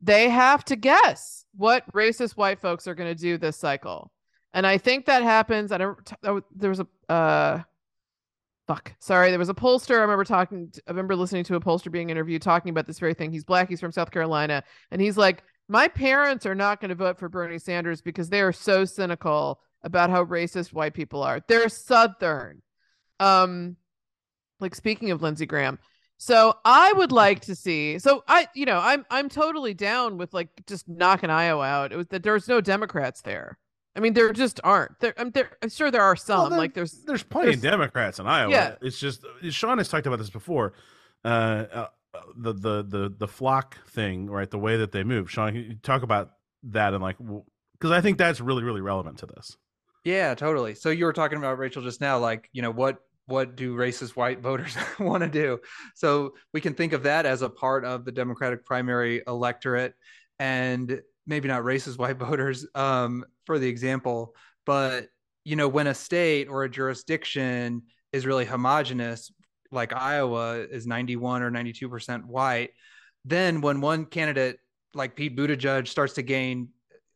[0.00, 4.10] they have to guess what racist white folks are going to do this cycle.
[4.52, 5.72] And I think that happens.
[5.72, 6.12] I don't.
[6.24, 7.62] oh, There was a uh,
[8.66, 8.94] fuck.
[9.00, 9.96] Sorry, there was a pollster.
[9.96, 10.72] I remember talking.
[10.86, 13.32] I remember listening to a pollster being interviewed talking about this very thing.
[13.32, 13.68] He's black.
[13.68, 17.28] He's from South Carolina, and he's like, my parents are not going to vote for
[17.28, 21.40] Bernie Sanders because they are so cynical about how racist white people are.
[21.46, 22.62] They're Southern.
[23.20, 23.76] Um,
[24.60, 25.78] like speaking of Lindsey Graham.
[26.16, 27.98] So I would like to see.
[27.98, 31.92] So I, you know, I'm I'm totally down with like just knocking Iowa out.
[31.92, 33.58] It was that there's no Democrats there.
[33.96, 34.98] I mean, there just aren't.
[35.00, 35.50] There, I'm there.
[35.62, 36.38] I'm sure there are some.
[36.40, 38.50] Well, there- like there's there's plenty of Democrats in Iowa.
[38.50, 38.74] Yeah.
[38.80, 40.72] It's just Sean has talked about this before.
[41.24, 41.86] Uh, uh,
[42.36, 44.50] the the the the flock thing, right?
[44.50, 45.30] The way that they move.
[45.30, 46.30] Sean, you talk about
[46.64, 49.56] that and like because I think that's really really relevant to this.
[50.04, 50.74] Yeah, totally.
[50.74, 54.16] So you were talking about Rachel just now, like you know what what do racist
[54.16, 55.60] white voters want to do?
[55.94, 59.94] So we can think of that as a part of the Democratic primary electorate,
[60.38, 64.34] and maybe not racist white voters, um, for the example,
[64.66, 65.08] but
[65.44, 67.82] you know when a state or a jurisdiction
[68.12, 69.32] is really homogenous,
[69.70, 72.70] like Iowa is ninety one or ninety two percent white,
[73.24, 74.58] then when one candidate
[74.92, 76.68] like Pete Buttigieg starts to gain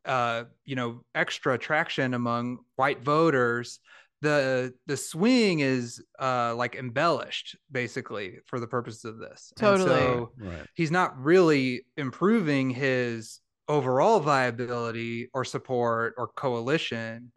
[0.05, 3.79] uh, you know, extra traction among white voters,
[4.21, 9.53] the the swing is uh, like embellished basically for the purpose of this.
[9.57, 9.89] And Totally.
[9.89, 10.65] so Right.
[10.73, 17.31] he's not really improving his overall viability or support or coalition.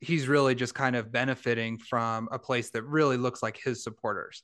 [0.00, 4.42] He's really just kind of benefiting from a place that really looks like his supporters.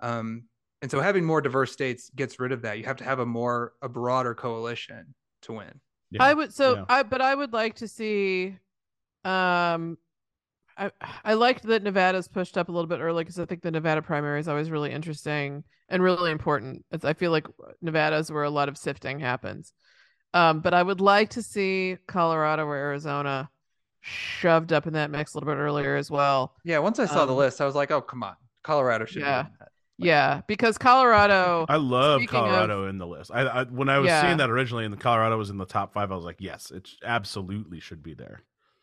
[0.00, 0.44] Um,
[0.82, 2.78] and so having more diverse states gets rid of that.
[2.78, 5.80] You have to have a more a broader coalition to win.
[6.14, 6.24] Yeah.
[6.24, 6.84] I would so yeah.
[6.88, 8.56] I but I would like to see
[9.24, 9.98] um
[10.76, 10.90] I
[11.24, 14.02] I liked that Nevada's pushed up a little bit early because I think the Nevada
[14.02, 16.84] primary is always really interesting and really important.
[16.90, 17.46] It's, I feel like
[17.82, 19.72] Nevada's where a lot of sifting happens.
[20.32, 23.50] Um, but I would like to see Colorado or Arizona
[24.00, 26.54] shoved up in that mix a little bit earlier as well.
[26.64, 29.22] Yeah, once I saw the Um, list, I was like, oh come on, Colorado should
[29.22, 29.42] Yeah.
[29.42, 29.68] be in that.
[29.98, 33.30] Yeah, because Colorado I love Speaking of- Colorado in the list.
[33.32, 34.22] I, I when I was Yeah.
[34.22, 36.70] seeing that originally, and the Colorado was in the top five, I was like, yes,
[36.70, 38.42] it absolutely should be there.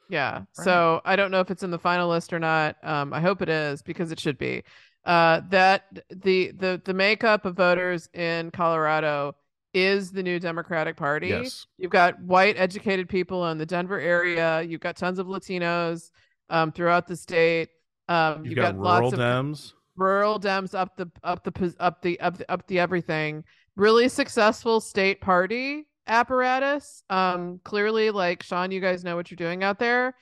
[0.09, 0.33] Yeah.
[0.33, 0.45] Right.
[0.53, 2.75] So I don't know if it's in the final list or not.
[2.83, 4.63] Um, I hope it is because it should be.
[5.05, 9.35] Uh, that the the the makeup of voters in Colorado
[9.73, 11.29] is the new Democratic Party.
[11.29, 14.61] Yes, You've got white educated people in the Denver area.
[14.61, 16.11] You've got tons of Latinos
[16.49, 17.69] um, throughout the state.
[18.09, 19.73] Um, you've, you've got, got, rural lots of Dems.
[20.01, 23.43] Rural Dems up the up the up the up the up the everything.
[23.75, 27.03] Really successful state party apparatus.
[27.09, 30.15] Um, clearly, like Sean, you guys know what you're doing out there.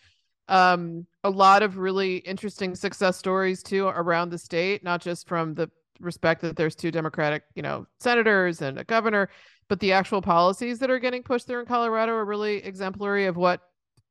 [0.47, 5.53] Um, a lot of really interesting success stories too around the state, not just from
[5.53, 5.69] the
[5.99, 9.29] respect that there's two Democratic, you know, senators and a governor,
[9.67, 13.37] but the actual policies that are getting pushed through in Colorado are really exemplary of
[13.37, 13.61] what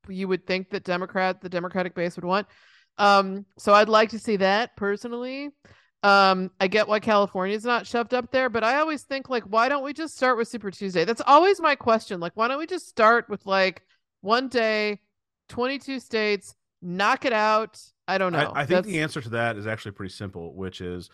[0.09, 2.47] you would think that Democrat, the Democratic base would want.
[2.99, 5.51] Um, so I'd like to see that personally.
[6.03, 9.69] Um, I get why California's not shoved up there, but I always think like, why
[9.69, 11.05] don't we just start with Super Tuesday?
[11.05, 12.21] That's always my question.
[12.21, 13.83] Like, why don't we just start with like
[14.21, 15.01] one day,
[15.49, 17.81] 22 states, knock it out?
[18.07, 18.53] I don't know.
[18.55, 21.11] I, I think That's- the answer to that is actually pretty simple, which is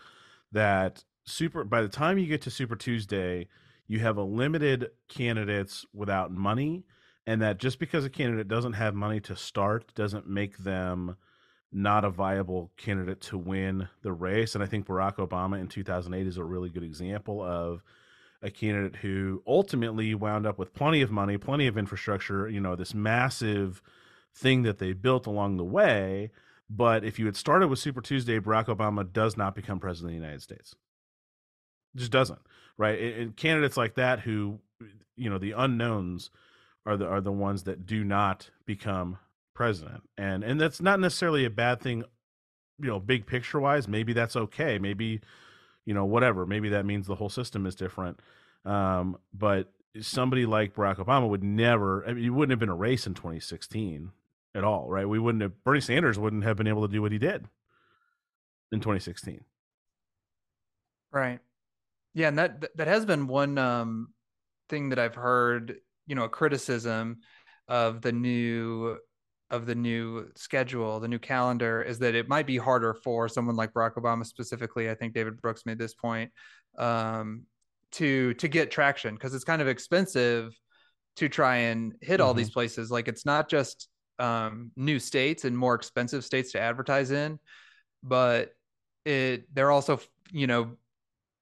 [0.51, 3.47] that super by the time you get to Super Tuesday,
[3.87, 6.85] you have a limited candidates without money,
[7.27, 11.17] and that just because a candidate doesn't have money to start doesn't make them
[11.71, 14.55] not a viable candidate to win the race.
[14.55, 17.83] And I think Barack Obama in 2008 is a really good example of
[18.41, 22.75] a candidate who ultimately wound up with plenty of money, plenty of infrastructure, you know,
[22.75, 23.81] this massive
[24.33, 26.31] thing that they built along the way.
[26.69, 30.19] But if you had started with Super Tuesday, Barack Obama does not become president of
[30.19, 30.75] the United States.
[31.95, 32.41] Just doesn't,
[32.77, 32.99] right?
[32.99, 34.59] And and candidates like that who,
[35.15, 36.29] you know, the unknowns
[36.85, 39.17] are the are the ones that do not become
[39.55, 40.03] president.
[40.17, 42.03] And and that's not necessarily a bad thing,
[42.79, 43.87] you know, big picture wise.
[43.87, 44.77] Maybe that's okay.
[44.77, 45.21] Maybe,
[45.85, 46.45] you know, whatever.
[46.45, 48.19] Maybe that means the whole system is different.
[48.65, 52.05] Um, but somebody like Barack Obama would never.
[52.07, 54.11] I mean, it wouldn't have been a race in 2016
[54.53, 55.07] at all, right?
[55.07, 55.63] We wouldn't have.
[55.63, 57.45] Bernie Sanders wouldn't have been able to do what he did
[58.71, 59.41] in 2016.
[61.11, 61.39] Right.
[62.13, 64.09] Yeah, and that that has been one um
[64.69, 65.77] thing that I've heard,
[66.07, 67.19] you know, a criticism
[67.67, 68.97] of the new
[69.51, 73.55] of the new schedule, the new calendar is that it might be harder for someone
[73.55, 74.89] like Barack Obama specifically.
[74.89, 76.31] I think David Brooks made this point
[76.77, 77.43] um
[77.91, 80.53] to to get traction because it's kind of expensive
[81.17, 82.37] to try and hit all Mhm.
[82.37, 82.91] these places.
[82.91, 83.87] Like it's not just
[84.19, 87.39] um new states and more expensive states to advertise in,
[88.03, 88.51] but
[89.05, 89.99] it they're also,
[90.31, 90.77] you know,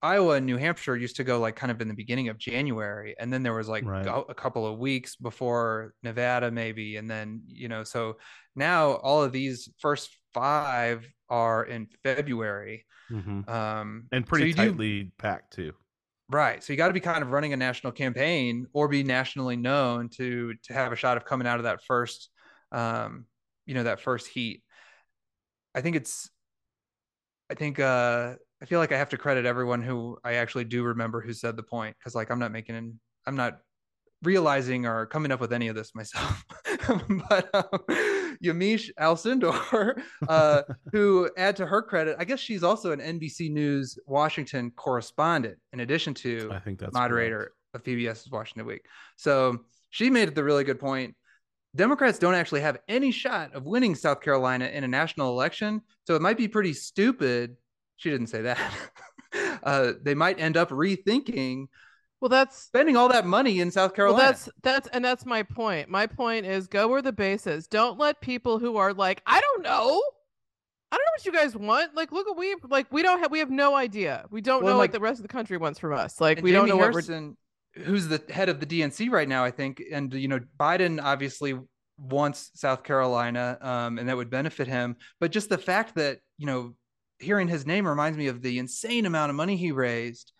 [0.03, 3.15] Iowa and New Hampshire used to go like kind of in the beginning of January,
[3.19, 4.05] and then there was like Right.
[4.05, 8.17] a, couple of weeks before Nevada, maybe, and then you know, so
[8.55, 14.55] now all of these first five are in February, hmm um, And so pretty do-
[14.55, 15.73] tightly packed too.
[16.29, 16.63] right?
[16.63, 20.09] So you got to be kind of running a national campaign or be nationally known
[20.17, 22.29] to to have a shot of coming out of that first,
[22.71, 23.25] um,
[23.65, 24.63] you know, that first heat.
[25.75, 26.29] I think it's
[27.49, 30.83] I think uh I feel like I have to credit everyone who I actually do
[30.83, 32.97] remember who said the point because like I'm not making an,
[33.27, 33.59] I'm not
[34.23, 36.45] realizing or coming up with any of this myself.
[37.29, 37.79] but um,
[38.41, 40.61] Yamiche Alcindor, uh,
[40.93, 45.81] who add to her credit, I guess she's also an NBC News Washington correspondent in
[45.81, 48.85] addition to I think that's moderator of PBS's Washington Week.
[49.17, 49.59] So
[49.89, 51.17] she made the really good point.
[51.75, 55.81] Democrats don't actually have any shot of winning South Carolina in a national election.
[56.07, 57.57] So it might be pretty stupid.
[57.97, 58.59] She didn't say that.
[59.63, 61.67] uh, they might end up rethinking
[62.23, 64.17] well, that's spending all that money in South Carolina.
[64.23, 65.89] Well, that's that's and that's my point.
[65.89, 67.67] My point is go where the base is.
[67.67, 70.01] Don't let people who are like, I don't know.
[70.89, 71.95] I don't know what you guys want.
[71.95, 74.23] Like, look at we like we don't have we have no idea.
[74.31, 76.21] We don't Well, know like- what the rest of the country wants from us.
[76.21, 79.43] Like, we don't Jaime know what we're who's the head of the DNC right now,
[79.43, 81.59] I think, and you know, Biden obviously
[81.97, 84.95] wants South Carolina, um, and that would benefit him.
[85.19, 86.73] But just the fact that you know,
[87.23, 90.31] hearing his name reminds me of the insane amount of money he raised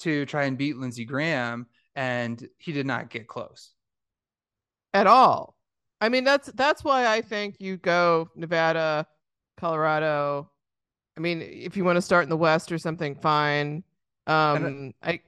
[0.00, 1.66] to try and beat Lindsey Graham,
[1.96, 3.72] and he did not get close.
[4.94, 5.56] at all.
[6.00, 9.06] I mean, that's that's why I think you go Nevada,
[9.56, 10.50] Colorado.
[11.16, 13.84] I mean, if you want to start in the West or something, fine.
[14.26, 15.20] Um, I,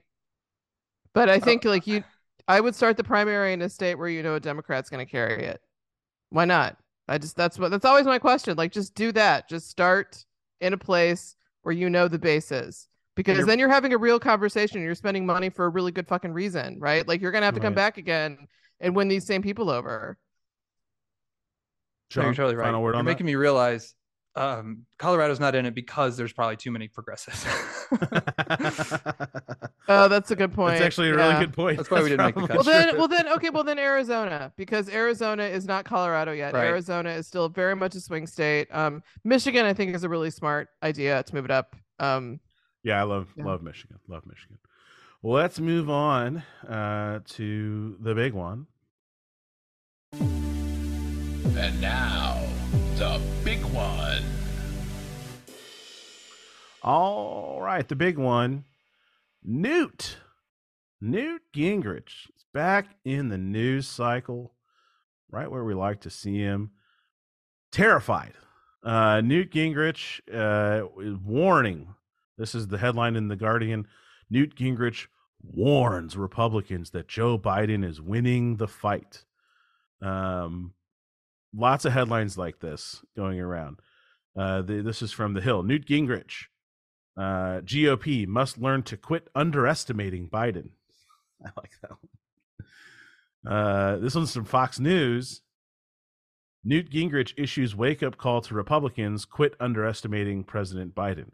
[1.13, 2.03] but I think like you,
[2.47, 5.09] I would start the primary in a state where you know a Democrat's going to
[5.09, 5.61] carry it.
[6.29, 6.77] Why not?
[7.07, 8.57] I just that's what that's always my question.
[8.57, 9.47] Like, just do that.
[9.47, 10.25] Just start
[10.61, 12.87] in a place where you know the bases.
[13.15, 14.81] Because you're- then you're having a real conversation.
[14.81, 17.07] You're spending money for a really good fucking reason, right?
[17.07, 18.47] Like you're gonna have to come back again
[18.79, 20.17] and win these same people over.
[22.15, 22.65] No, John, you're totally right.
[22.65, 23.93] Final word You're on making me realize
[24.35, 27.45] um, Colorado's not in it because there's probably too many progressives.
[29.87, 30.73] Oh, that's a good point.
[30.73, 31.27] That's actually a Yeah.
[31.33, 31.77] really good point.
[31.77, 32.55] That's why we didn't make the cut.
[32.55, 36.53] Well then, well then, okay, well then Arizona because Arizona is not Colorado yet.
[36.55, 36.65] Right.
[36.65, 38.67] Arizona is still very much a swing state.
[38.71, 41.75] Um, Michigan, I think, is a really smart idea to move it up.
[41.99, 42.39] Um,
[42.81, 43.45] Yeah, I love Yeah.
[43.45, 43.99] love Michigan.
[44.07, 44.57] Love Michigan.
[45.21, 48.65] Well, let's move on uh, to the big one.
[50.13, 52.34] And now, the big
[53.75, 54.23] one.
[56.81, 58.63] All right, the big one.
[59.43, 60.17] Newt.
[61.01, 64.53] Newt Gingrich is back in the news cycle,
[65.29, 66.71] right where we like to see him.
[67.71, 68.33] terrified.
[68.83, 70.87] Uh, Newt Gingrich uh,
[71.23, 71.93] warning.
[72.37, 73.87] This is the headline in the Guardian.
[74.29, 75.07] Newt Gingrich
[75.41, 79.25] warns Republicans that Joe Biden is winning the fight.
[80.01, 80.73] Um,
[81.55, 83.79] lots of headlines like this going around.
[84.37, 85.63] Uh, the, this is from the Hill.
[85.63, 86.45] Newt Gingrich,
[87.17, 90.69] uh, GOP must learn to quit underestimating Biden.
[91.45, 93.53] I like that one.
[93.53, 95.41] Uh, this one's from Fox News.
[96.63, 101.29] Newt Gingrich issues wake up call to Republicans quit underestimating President Biden.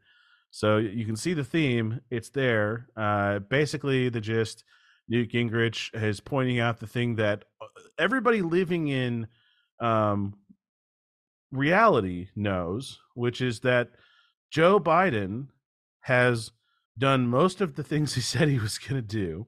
[0.51, 2.89] So you can see the theme; it's there.
[2.97, 4.65] Uh, basically, the gist:
[5.07, 7.67] Newt Gingrich is pointing out the thing that uh,
[7.97, 9.27] everybody living in
[9.81, 10.35] um,
[11.51, 13.89] reality knows, which is that
[14.51, 15.47] Joe Biden
[16.01, 16.51] has
[16.97, 19.47] done most of the things he said he was going to do.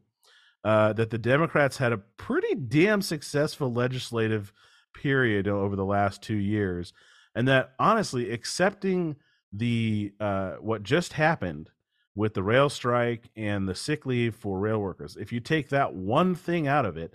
[0.65, 4.53] Uh, that the Democrats had a pretty damn successful legislative
[4.93, 6.93] period over the last two years,
[7.35, 9.17] and that honestly, accepting
[9.51, 11.69] the uh, what just happened
[12.15, 15.93] with the rail strike and the sick leave for rail workers, if you take that
[15.93, 17.13] one thing out of it,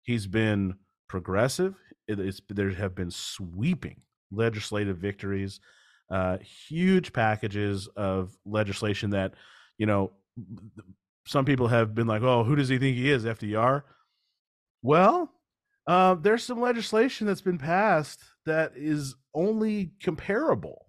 [0.00, 1.74] he's been progressive.
[2.08, 4.00] There have been sweeping
[4.30, 5.60] legislative victories,
[6.10, 9.34] uh, huge packages of legislation that
[9.78, 10.12] you know
[11.26, 13.82] some people have been like, "Oh, who does he think he is, FDR?"
[14.82, 15.32] Well,
[15.86, 20.86] uh, there's some legislation that's been passed that is only comparable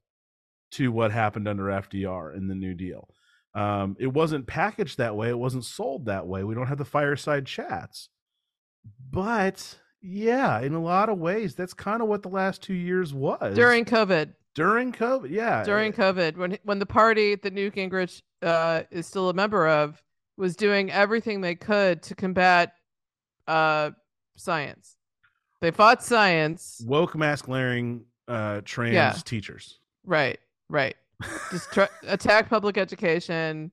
[0.72, 3.08] to what happened under FDR in the New Deal.
[3.56, 5.30] Um, it wasn't packaged that way.
[5.30, 6.44] It wasn't sold that way.
[6.44, 8.10] We don't have the fireside chats.
[9.10, 13.14] But yeah, in a lot of ways, that's kind of what the last two years
[13.14, 14.34] was during COVID.
[14.56, 15.64] During COVID, yeah.
[15.64, 20.02] During COVID, when when the party that Newt Gingrich uh, is still a member of
[20.38, 22.74] was doing everything they could to combat
[23.48, 23.92] uh,
[24.36, 24.96] science.
[25.62, 26.82] They fought science.
[26.86, 29.14] Woke mask wearing uh, trans yeah.
[29.26, 29.80] teachers.
[30.06, 30.40] Right,
[30.70, 30.96] right.
[31.52, 33.72] Just try- attack public education,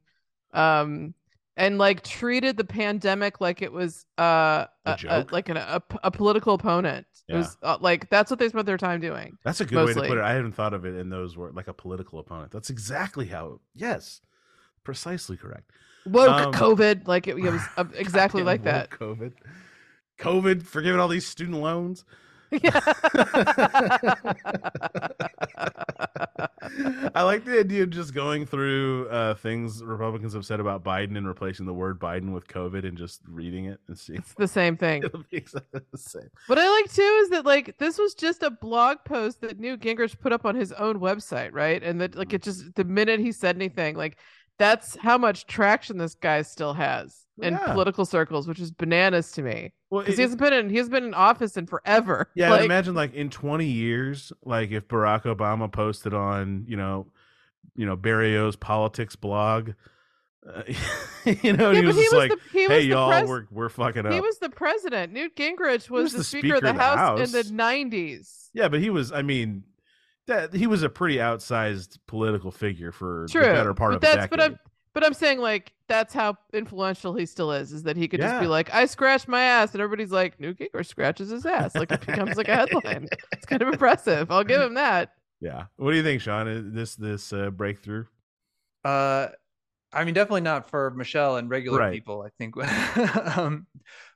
[0.53, 1.15] um,
[1.57, 6.11] and like treated the pandemic like it was uh, a, a, like an, a, a
[6.11, 7.07] political opponent.
[7.29, 7.37] Yeah.
[7.37, 9.39] It was uh, like that's what they spent their time doing.
[9.45, 10.03] That's a good mostly.
[10.03, 10.25] way to put it.
[10.25, 12.51] I hadn't thought of it in those words, like a political opponent.
[12.53, 13.61] That's exactly how.
[13.75, 14.21] Yes,
[14.85, 15.71] precisely correct
[16.07, 17.07] woke um, COVID.
[17.07, 18.91] Like it, it was uh, exactly like that.
[18.91, 19.33] COVID,
[20.19, 22.05] COVID, forgiving all these student loans.
[27.15, 31.17] I like the idea of just going through uh, things Republicans have said about Biden
[31.17, 34.19] and replacing the word Biden with COVID and just reading it and seeing.
[34.19, 35.03] It's the same thing.
[35.05, 36.31] It'll be exactly the same.
[36.47, 39.81] What I like too is that like this was just a blog post that Newt
[39.81, 41.83] Gingrich put up on his own website, right?
[41.83, 44.17] And that like it just the minute he said anything, like
[44.59, 47.73] that's how much traction this guy still has in yeah.
[47.73, 49.73] political circles, which is bananas to me.
[49.91, 52.31] Well, because he hasn't been in he has been in office in forever.
[52.35, 57.07] Yeah, like, imagine like in twenty years, like if Barack Obama posted on you know,
[57.75, 59.73] you know Barrio's politics blog.
[60.47, 60.63] Uh,
[61.25, 63.69] you know, yeah, he was, he was like, the, he "Hey, y'all, pres- we're we're
[63.69, 65.13] fucking up." He was the president.
[65.13, 68.51] Newt Gingrich was, was the, the, Speaker, of the, House, House in the '90s.
[68.53, 69.11] Yeah, but he was.
[69.11, 69.65] I mean,
[70.27, 74.01] that he was a pretty outsized political figure for True, the better part but of
[74.03, 74.31] that's, a decade.
[74.31, 74.59] But I'm,
[74.95, 77.73] but I'm saying like that's how influential he still is.
[77.73, 78.31] Is that he could yeah.
[78.31, 81.75] just be like, I scratched my ass, and everybody's like, Newt Gingrich scratches his ass.
[81.75, 83.09] Like it becomes like a headline.
[83.33, 84.31] it's kind of impressive.
[84.31, 85.13] I'll give him that.
[85.41, 85.65] Yeah.
[85.77, 86.73] What do you think, Sean?
[86.73, 88.05] This this uh, breakthrough?
[88.85, 89.29] Uh,
[89.93, 91.93] I mean, definitely not for Michelle and regular right.
[91.93, 92.23] people.
[92.23, 92.57] I think,
[93.37, 93.67] um,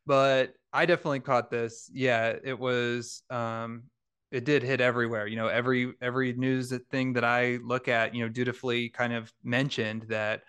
[0.07, 1.91] but I definitely caught this.
[1.93, 3.85] Yeah, it was um
[4.31, 8.23] it did hit everywhere you know every every news thing that i look at you
[8.23, 10.43] know dutifully kind of mentioned that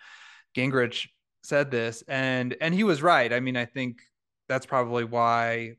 [0.56, 1.08] gingrich
[1.42, 4.00] said this and and he was right i mean i think
[4.48, 5.72] that's probably why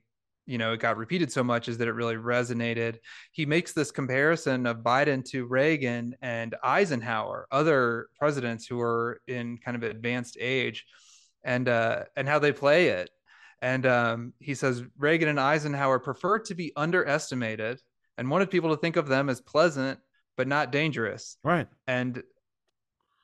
[0.48, 2.98] you know it got repeated so much is that it really resonated
[3.32, 9.58] he makes this comparison of biden to reagan and eisenhower other presidents who are in
[9.58, 10.86] kind of advanced age
[11.44, 13.10] and uh and how they play it
[13.62, 17.80] and um, he says Reagan and Eisenhower preferred to be underestimated
[18.18, 20.00] and wanted people to think of them as pleasant
[20.38, 21.38] but not dangerous.
[21.44, 21.68] Right.
[21.88, 22.24] And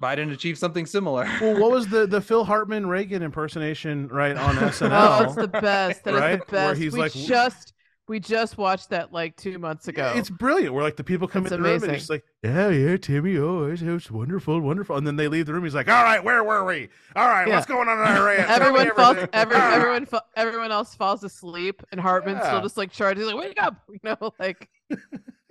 [0.01, 1.27] Biden achieved something similar.
[1.41, 4.91] well, what was the the Phil Hartman Reagan impersonation right on SNL?
[4.91, 6.03] Oh, it's the best.
[6.03, 6.33] That right?
[6.33, 6.51] is the best.
[6.51, 7.73] Where he's we like, just
[8.07, 10.13] we just watched that like two months ago.
[10.15, 10.73] It's brilliant.
[10.73, 13.37] Where like the people come it's in the room and he's like, "Yeah, yeah, Timmy,
[13.37, 15.63] oh, it's, it's wonderful, wonderful," and then they leave the room.
[15.63, 16.89] He's like, "All right, where were we?
[17.15, 17.55] All right, yeah.
[17.55, 19.73] what's going on in Iran?" everyone falls, every, ah.
[19.73, 22.47] everyone, fa- everyone else falls asleep, and Hartman's yeah.
[22.47, 24.69] still just like charging, like, "Wake up!" You know, like,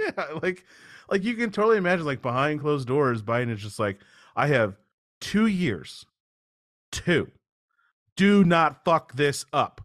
[0.01, 0.65] yeah, like,
[1.11, 3.99] like you can totally imagine, like behind closed doors, Biden is just like,
[4.37, 4.77] "I have
[5.21, 6.07] two years,
[6.93, 7.31] two,
[8.17, 9.81] do not fuck this up."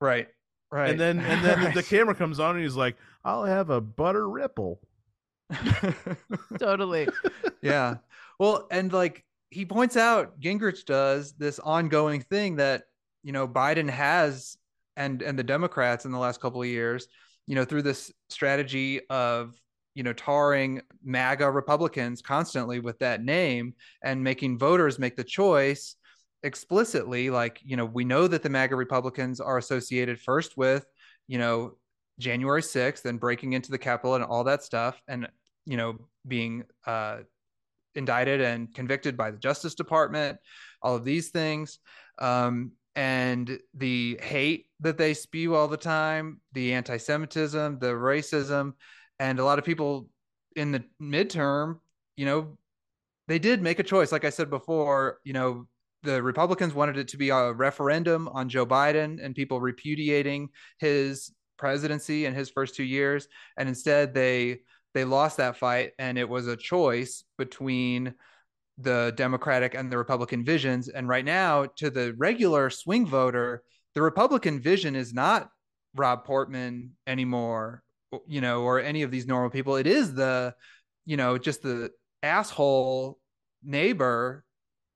[0.00, 0.28] Right.
[0.70, 0.90] Right.
[0.90, 1.74] And then and then right.
[1.74, 4.80] the camera comes on and he's like, I'll have a butter ripple.
[6.58, 7.08] totally.
[7.62, 7.96] yeah.
[8.38, 12.84] Well, and like he points out, Gingrich does this ongoing thing that
[13.22, 14.56] you know Biden has,
[14.96, 17.08] and and the Democrats in the last couple of years,
[17.46, 19.54] you know, through this strategy of
[19.94, 25.96] you know tarring MAGA Republicans constantly with that name and making voters make the choice
[26.42, 27.30] explicitly.
[27.30, 30.86] Like you know, we know that the MAGA Republicans are associated first with
[31.26, 31.76] you know
[32.18, 35.28] January 6th and breaking into the Capitol and all that stuff, and
[35.64, 37.18] you know being uh,
[37.94, 40.38] indicted and convicted by the Justice Department,
[40.82, 41.78] all of these things,
[42.18, 48.72] um, and the hate that they spew all the time, the anti-Semitism, the racism,
[49.18, 50.08] and a lot of people
[50.56, 51.80] in the midterm,
[52.16, 52.56] you know,
[53.26, 54.10] they did make a choice.
[54.12, 55.66] Like I said before, you know,
[56.02, 60.48] the Republicans wanted it to be a referendum on Joe Biden and people repudiating
[60.78, 64.60] his presidency in his first two years, and instead they
[64.94, 68.14] they lost that fight, and it was a choice between
[68.78, 70.88] the Democratic and the Republican visions.
[70.88, 73.62] And right now, to the regular swing voter,
[73.94, 75.50] the Republican vision is not
[75.94, 77.82] Rob Portman anymore,
[78.26, 79.76] you know, or any of these normal people.
[79.76, 80.54] It is the,
[81.04, 81.90] you know, just the
[82.22, 83.18] asshole
[83.62, 84.44] neighbor,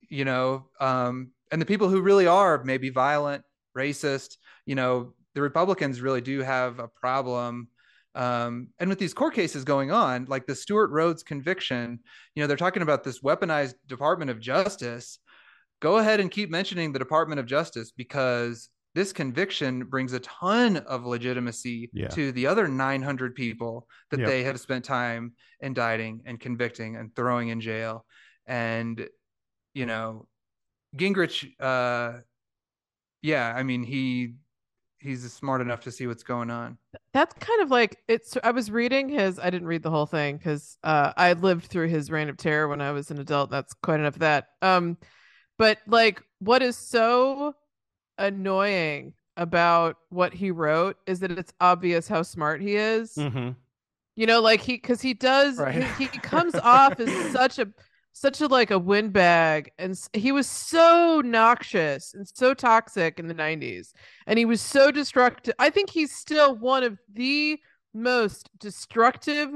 [0.09, 3.43] you know, um, and the people who really are maybe violent,
[3.77, 7.67] racist, you know, the Republicans really do have a problem.
[8.15, 11.99] Um, and with these court cases going on, like the Stewart Rhodes conviction,
[12.35, 15.19] you know, they're talking about this weaponized Department of Justice.
[15.79, 20.77] Go ahead and keep mentioning the Department of Justice because this conviction brings a ton
[20.77, 22.09] of legitimacy Yeah.
[22.09, 24.29] to the other 900 people that Yep.
[24.29, 28.05] they have spent time indicting and convicting and throwing in jail.
[28.45, 29.07] And,
[29.73, 30.27] you know,
[30.95, 32.19] Gingrich, uh,
[33.21, 34.35] yeah, I mean, he
[34.99, 36.77] he's smart enough to see what's going on.
[37.13, 38.37] That's kind of like it's.
[38.43, 39.39] I was reading his.
[39.39, 42.67] I didn't read the whole thing because uh, I lived through his reign of terror
[42.67, 43.49] when I was an adult.
[43.49, 44.47] That's quite enough of that.
[44.61, 44.97] Um,
[45.57, 47.55] but like, what is so
[48.17, 53.15] annoying about what he wrote is that it's obvious how smart he is.
[53.15, 53.51] Mm-hmm.
[54.15, 55.57] You know, like he because he does.
[55.57, 55.83] Right.
[55.83, 57.67] He, he comes off as such a
[58.13, 63.33] such a like a windbag and he was so noxious and so toxic in the
[63.33, 63.91] 90s
[64.27, 67.59] and he was so destructive i think he's still one of the
[67.93, 69.49] most destructive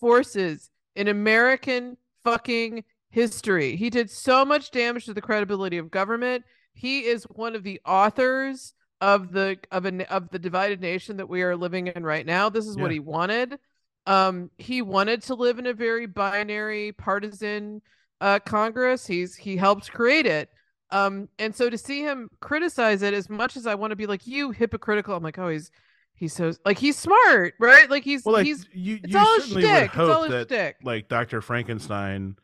[0.00, 6.44] forces in american fucking history he did so much damage to the credibility of government
[6.72, 11.28] he is one of the authors of the of an of the divided nation that
[11.28, 13.58] we are living in right now this is what he wanted
[14.06, 17.80] um he wanted to live in a very binary partisan
[18.20, 20.50] uh congress he's he helped create it
[20.90, 24.06] um and so to see him criticize it as much as i want to be
[24.06, 25.70] like you hypocritical i'm like oh he's
[26.14, 29.34] he's so like he's smart right like he's Well, like he's you, it's you all
[29.36, 29.90] his certainly would shtick.
[29.90, 30.76] It's all that shtick.
[30.82, 31.40] like Dr.
[31.40, 32.36] Frankenstein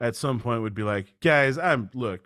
[0.00, 2.20] at some point would be like, guys, I'm look,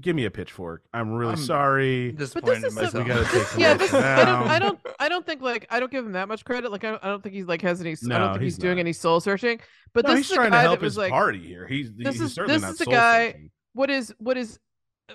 [0.00, 0.82] give me a pitchfork.
[0.92, 2.12] I'm really I'm sorry.
[2.12, 3.06] Disappointed is in so- We myself.
[3.06, 4.48] gotta take some yeah, notes this, I don't.
[4.48, 6.70] I don't, I don't think like I don't give him that much credit.
[6.72, 7.92] Like I don't, I don't think he's like has any.
[7.92, 9.60] I No, don't think he's he's, doing any soul searching.
[9.92, 11.66] But no, this he's is a trying guy to help that his like, party here.
[11.66, 13.50] He's this he's is- certainly this is a guy- searching.
[13.74, 14.58] what is what is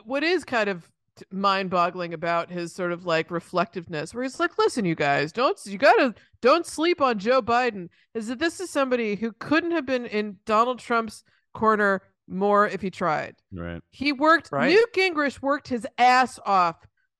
[0.05, 0.89] what is kind of
[1.34, 5.77] mind-boggling about his sort of like reflectiveness where he's like listen you guys don't you
[5.77, 10.05] gotta don't sleep on joe biden is that this is somebody who couldn't have been
[10.05, 13.82] in donald trump's corner more if he tried Right.
[13.91, 14.69] he worked Right.
[14.69, 16.75] newt gingrich worked his ass off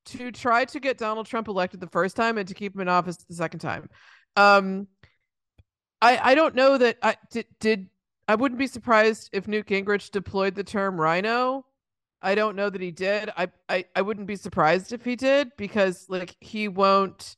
[0.06, 2.88] to try to get donald trump elected the first time and to keep him in
[2.90, 3.90] office the second time
[4.36, 4.88] um
[6.02, 7.90] i i don't know that i did did
[8.28, 11.66] I wouldn't be surprised if Newt Gingrich deployed the term RINO.
[12.22, 13.32] I don't know that he did.
[13.36, 17.36] I, I I wouldn't be surprised if he did because like he won't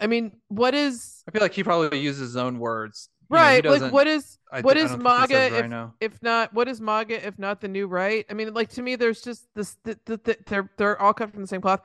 [0.00, 3.08] I mean, what is I feel like he probably uses his own words.
[3.32, 3.64] You know, right?
[3.64, 5.62] like doesn't- what is I what thi- I is don't think he says MAGA if,
[5.62, 5.94] RINO.
[6.00, 8.26] if not what is MAGA if not the new right?
[8.30, 11.30] I mean, like to me, there's just this th- th- th- they're they're all cut
[11.32, 11.80] from the same cloth.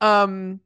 [0.00, 0.60] Um,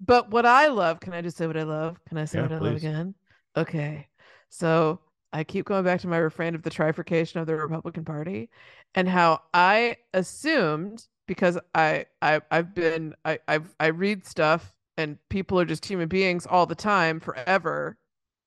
[0.00, 1.98] but what I love, can I just say what I love?
[2.08, 3.14] Can I say Yeah, what I love again?
[3.56, 4.08] Okay,
[4.48, 5.00] so
[5.32, 8.50] I keep going back to my refrain of the trifurcation of the Republican Party,
[8.94, 15.18] and how I assumed because I I I've been I I've I read stuff and
[15.28, 17.96] people are just human beings all the time forever,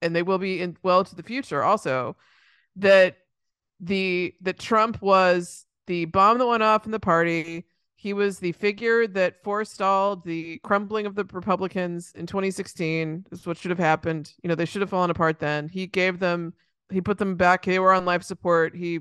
[0.03, 2.15] and they will be in well into the future also
[2.75, 3.17] that
[3.79, 7.65] the that Trump was the bomb that went off in the party.
[7.95, 13.25] He was the figure that forestalled the crumbling of the Republicans in 2016.
[13.29, 14.33] This is what should have happened.
[14.43, 15.69] You know, they should have fallen apart then.
[15.69, 16.53] He gave them,
[16.91, 17.63] he put them back.
[17.63, 18.75] They were on life support.
[18.75, 18.99] He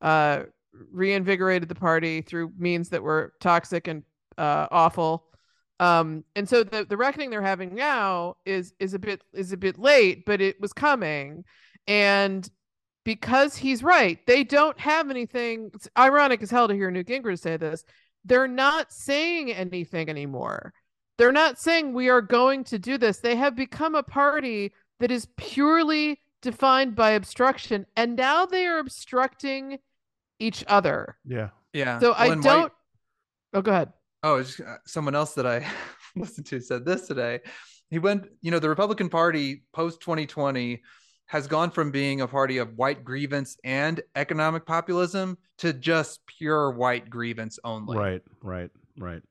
[0.00, 0.44] uh,
[0.90, 4.02] reinvigorated the party through means that were toxic and
[4.38, 5.24] uh, awful.
[5.80, 9.56] Um, and so the the reckoning they're having now is is a bit is a
[9.56, 11.44] bit late, but it was coming,
[11.86, 12.48] and
[13.04, 15.70] because he's right, they don't have anything.
[15.74, 17.84] It's ironic as hell to hear Newt Gingrich say this.
[18.24, 20.72] They're not saying anything anymore.
[21.18, 23.18] They're not saying we are going to do this.
[23.18, 28.78] They have become a party that is purely defined by obstruction, and now they are
[28.78, 29.78] obstructing
[30.38, 31.16] each other.
[31.24, 31.50] Yeah.
[31.72, 31.98] Yeah.
[31.98, 32.72] So Well, I don't.
[33.54, 33.92] Oh, go ahead.
[34.22, 35.66] Oh, just, uh, someone else that I
[36.16, 37.40] listened to said this today.
[37.90, 40.82] He went, you know, the Republican Party post 2020
[41.26, 46.70] has gone from being a party of white grievance and economic populism to just pure
[46.70, 47.96] white grievance only.
[47.96, 49.22] Right, right, right.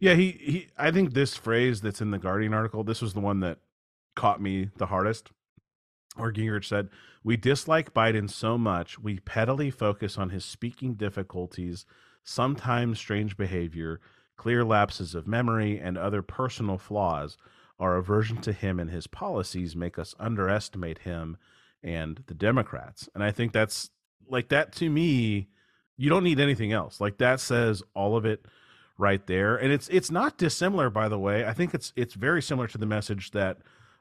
[0.00, 3.20] Yeah, he, he I think this phrase that's in the Guardian article, this was the
[3.20, 3.58] one that
[4.14, 5.30] caught me the hardest.
[6.16, 6.88] Or Gingrich said,
[7.22, 11.84] We dislike Biden so much, we pettily focus on his speaking difficulties,
[12.28, 14.00] sometimes strange behavior,
[14.36, 17.36] clear lapses of memory, and other personal flaws.
[17.80, 21.36] Our aversion to him and his policies make us underestimate him
[21.82, 23.08] and the Democrats.
[23.14, 23.90] And I think that's
[24.28, 25.48] like that to me,
[25.96, 27.00] you don't need anything else.
[27.00, 28.44] Like that says all of it
[28.98, 29.56] right there.
[29.56, 31.46] And it's it's not dissimilar by the way.
[31.46, 33.58] I think it's it's very similar to the message that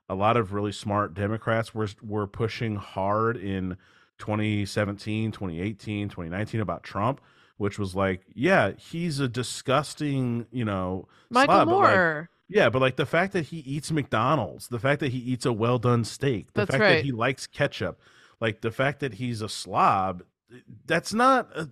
[0.09, 3.77] a lot of really smart Democrats were were pushing hard in
[4.17, 7.21] 2017, 2018, 2019 about Trump,
[7.57, 12.81] which was like, yeah, he's a disgusting, you know, Michael slob, but, like, yeah, but
[12.81, 16.03] like the fact that he eats McDonald's, the fact that he eats a well done
[16.03, 16.95] steak, the That's fact right.
[16.97, 17.99] that he likes ketchup,
[18.39, 21.69] like the fact that he's a slob, eh, that's not a,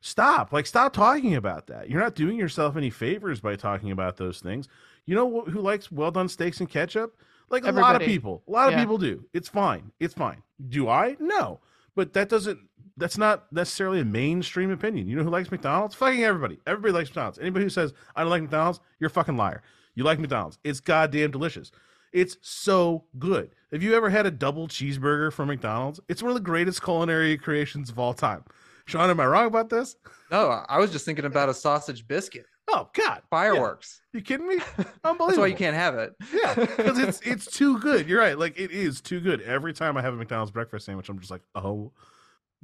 [0.00, 0.52] stop.
[0.52, 1.90] Like stop talking about that.
[1.90, 4.68] You're not doing yourself any favors by talking about those things.
[5.06, 7.16] You know who likes well done steaks and ketchup?
[7.50, 8.42] Like a lot of people.
[8.48, 8.80] A lot of Yeah.
[8.80, 9.24] people do.
[9.34, 9.92] It's fine.
[10.00, 10.42] It's fine.
[10.68, 11.16] Do I?
[11.20, 11.60] No.
[11.94, 12.58] But that doesn't
[12.96, 15.08] that's not necessarily a mainstream opinion.
[15.08, 15.94] You know who likes McDonald's?
[15.94, 16.58] Fucking everybody.
[16.66, 17.38] Everybody likes McDonald's.
[17.38, 19.62] Anybody who says I don't like McDonald's, you're a fucking liar.
[19.94, 20.58] You like McDonald's.
[20.64, 21.70] It's goddamn delicious.
[22.12, 23.54] It's so good.
[23.72, 25.98] Have you ever had a double cheeseburger from McDonald's?
[26.08, 28.44] It's one of the greatest culinary creations of all time.
[28.86, 29.96] Sean, am I wrong about this?
[30.30, 32.46] No, I was just thinking about a sausage biscuit.
[32.68, 34.00] Oh God, Fireworks.
[34.12, 34.58] you kidding me?
[35.04, 35.26] Unbelievable.
[35.26, 36.14] That's why you can't have it.
[36.32, 38.08] Yeah, because it's it's too good.
[38.08, 38.38] You're right.
[38.38, 39.42] Like it is too good.
[39.42, 41.92] Every time I have a McDonald's breakfast sandwich, I'm just like, oh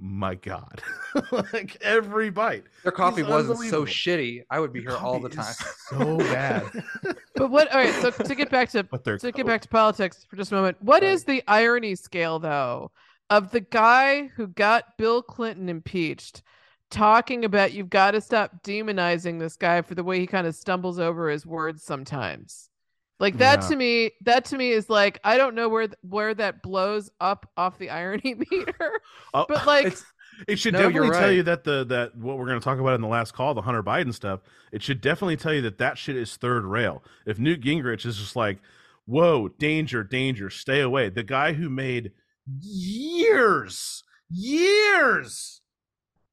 [0.00, 0.82] my god!
[1.30, 2.64] like every bite.
[2.82, 4.42] Their coffee wasn't so shitty.
[4.50, 5.54] I would be here all the time.
[5.88, 6.64] So bad.
[7.34, 7.72] But what?
[7.72, 7.94] All right.
[7.94, 10.54] So to get back to but they're to get back to politics for just a
[10.54, 12.90] moment, what is the irony scale though
[13.30, 16.42] of the guy who got Bill Clinton impeached?
[16.90, 20.56] Talking about you've got to stop demonizing this guy for the way he kind of
[20.56, 22.69] stumbles over his words sometimes.
[23.20, 23.68] Like that Yeah.
[23.68, 27.10] to me, that to me is like I don't know where th- where that blows
[27.20, 29.00] up off the irony meter,
[29.34, 29.96] Oh, but like
[30.48, 32.78] it should No, you're definitely tell you that the that what we're going to talk
[32.78, 34.40] about in the last call, the Hunter Biden stuff.
[34.72, 37.02] It should definitely tell you that that shit is third rail.
[37.26, 38.58] If Newt Gingrich is just like,
[39.04, 42.12] "Whoa, danger, danger, stay away," the guy who made
[42.60, 45.60] years, years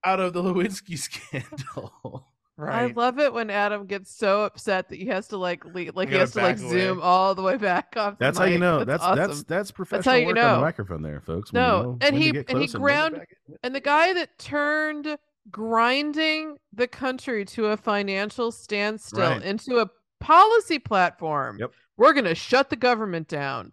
[0.06, 2.28] out of the Lewinsky scandal.
[2.60, 6.10] I love it when Adam gets so upset that he has to like le- like
[6.10, 6.70] he has to like away.
[6.70, 8.18] zoom all the way back off.
[8.18, 8.84] the That's how you know.
[8.84, 9.16] That's awesome.
[9.18, 10.56] that's that's professional that's how you work on know.
[10.56, 11.54] the microphone there, folks.
[11.54, 13.26] when you No, know and he- and he close when ground-
[13.64, 15.18] And the guy that turned
[15.52, 19.42] grinding the country to a financial standstill Right.
[19.44, 19.90] into a
[20.20, 21.58] policy platform.
[21.60, 21.72] Yep.
[21.98, 23.72] We're going to shut the government down.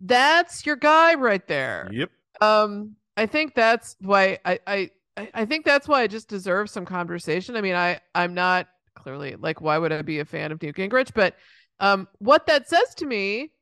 [0.00, 1.88] That's your guy right there.
[1.92, 2.10] Yep.
[2.40, 4.90] Um, I think that's why I, I,
[5.20, 7.56] I- I think that's why I just deserve some conversation.
[7.56, 10.76] I mean, I, I'm not clearly like, why would I be a fan of Newt
[10.76, 11.12] Gingrich?
[11.14, 11.36] But,
[11.78, 13.52] um, what that says to me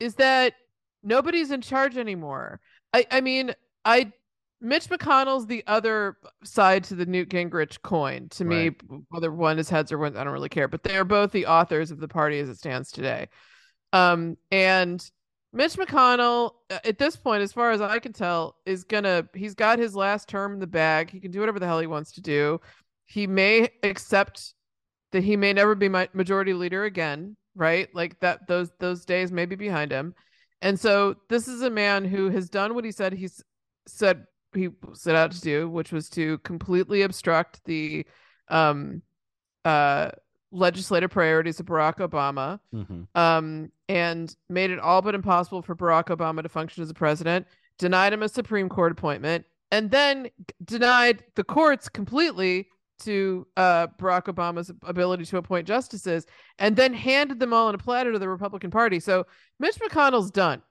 [0.00, 0.54] is that
[1.02, 2.60] nobody's in charge anymore.
[2.92, 4.12] I, I mean, I,
[4.60, 8.28] Mitch McConnell's the other side to the Newt Gingrich coin.
[8.30, 8.70] To me,
[9.08, 10.68] whether one is heads or one, I don't really care.
[10.68, 13.28] But they are both the authors of the party as it stands today.
[13.92, 15.04] Um, and
[15.52, 19.28] Mitch McConnell, uh, at this point, as far as I can tell, is gonna.
[19.34, 21.10] He's got his last term in the bag.
[21.10, 22.60] He can do whatever the hell he wants to do.
[23.04, 24.54] He may accept
[25.12, 27.88] that he may never be my majority leader again, right?
[27.94, 28.46] Like that.
[28.48, 30.14] Those those days may be behind him.
[30.62, 33.42] And so this is a man who has done what he said he's
[33.86, 38.06] said he set out to do, which was to completely obstruct the
[38.48, 39.02] um
[39.64, 40.10] uh
[40.50, 43.06] legislative priorities of Barack Obama Mhm.
[43.14, 47.46] um, and made it all but impossible for Barack Obama to function as a president,
[47.78, 50.30] denied him a Supreme Court appointment, and then
[50.64, 52.68] denied the courts completely
[53.00, 56.24] to uh, Barack Obama's ability to appoint justices,
[56.58, 58.98] and then handed them all on a platter to the Republican Party.
[58.98, 59.26] So
[59.58, 60.62] Mitch McConnell's done.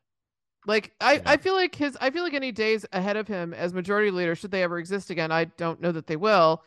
[0.65, 1.21] Like I, Yeah.
[1.25, 4.33] I feel like his I feel like any days ahead of him as majority leader,
[4.35, 6.63] should they ever exist again, I don't know that they will.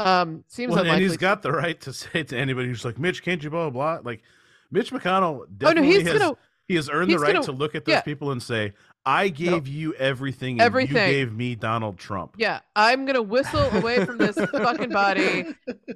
[0.00, 1.02] Um, seems Well, unlikely.
[1.02, 3.68] and he's got the right to say to anybody who's like, Mitch, can't you blah
[3.70, 4.10] blah blah?
[4.10, 4.22] Like,
[4.70, 6.34] Mitch McConnell oh no, definitely has gonna.
[6.66, 8.00] he has earned the right gonna- to look at those yeah.
[8.02, 8.72] people and say,
[9.06, 10.96] I gave you everything, and Everything.
[10.96, 12.34] you gave me Donald Trump.
[12.36, 15.46] Yeah, I'm gonna whistle away from this fucking body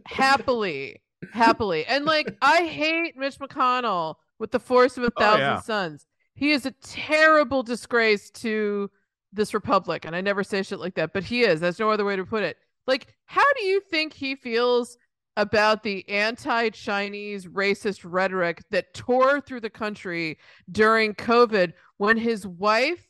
[0.06, 1.84] happily, happily.
[1.86, 5.60] And like, I hate Mitch McConnell with the force of a Oh, thousand yeah.
[5.60, 6.06] suns.
[6.34, 8.90] He is a terrible disgrace to
[9.32, 11.60] this republic, and I never say shit like that, but he is.
[11.60, 12.56] There's no other way to put it.
[12.86, 14.96] Like, how do you think he feels
[15.36, 20.38] about the anti-Chinese racist rhetoric that tore through the country
[20.70, 23.06] during COVID when his wife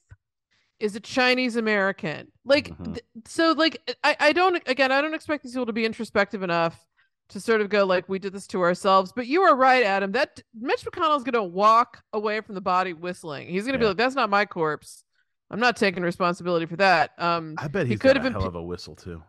[0.78, 2.30] is a Chinese American?
[2.44, 2.94] Like, Mhm.
[2.94, 6.42] th- so like I, I don't again I don't expect these people to be introspective
[6.42, 6.84] enough
[7.28, 9.12] to sort of go like we did this to ourselves.
[9.14, 10.12] But you are right, Adam.
[10.12, 13.48] That Mitch McConnell's gonna walk away from the body whistling.
[13.48, 15.04] He's gonna be like, "That's not my corpse.
[15.50, 18.46] I'm not taking responsibility for that." Um, I bet He could have a impe- hell
[18.46, 19.22] of a whistle too.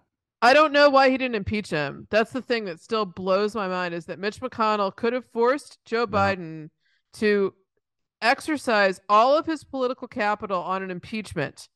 [0.44, 2.06] I don't know why he didn't impeach him.
[2.12, 5.80] That's the thing that still blows my mind is that Mitch McConnell could have forced
[5.86, 6.70] Joe Biden
[7.14, 7.54] to
[8.22, 11.70] exercise all of his political capital on an impeachment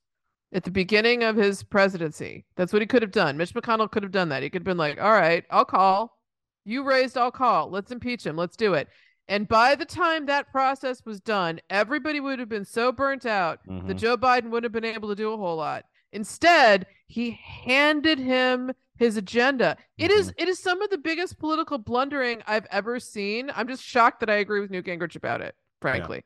[0.51, 2.45] at the beginning of his presidency.
[2.57, 3.37] That's what he could have done.
[3.37, 4.43] Mitch McConnell could have done that.
[4.43, 6.17] He could have been like, "All right, I'll call.
[6.65, 7.69] You raised, I'll call.
[7.69, 8.35] Let's impeach him.
[8.35, 8.89] Let's do it."
[9.29, 13.59] And by the time that process was done, everybody would have been so burnt out
[13.65, 13.97] that Mhm.
[13.97, 15.85] Joe Biden wouldn't have been able to do a whole lot.
[16.13, 19.77] Instead, he handed him his agenda.
[19.97, 23.51] It is it is some of the biggest political blundering I've ever seen.
[23.55, 26.23] I'm just shocked that I agree with Newt Gingrich about it, frankly.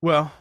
[0.00, 0.32] Well,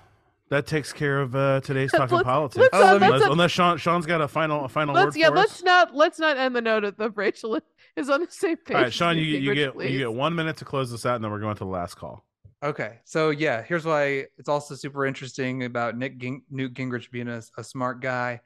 [0.49, 2.70] that takes care of uh, today's talking Let's- politics.
[2.74, 5.36] let's, uh, unless, unless Sean Sean's got a final a final Let's word yeah, for
[5.38, 5.64] let's us.
[5.64, 7.60] not let's not end the note of, of Rachel
[7.95, 8.76] is on the same page.
[8.76, 9.91] All right, Sean, you, you Gingrich, get please.
[9.91, 11.95] you get one minute to close this out, and then we're going to the last
[11.95, 12.26] call.
[12.61, 17.28] Okay, so yeah, here's why it's also super interesting about Nick Ging- Newt Gingrich being
[17.28, 18.40] a, a smart guy.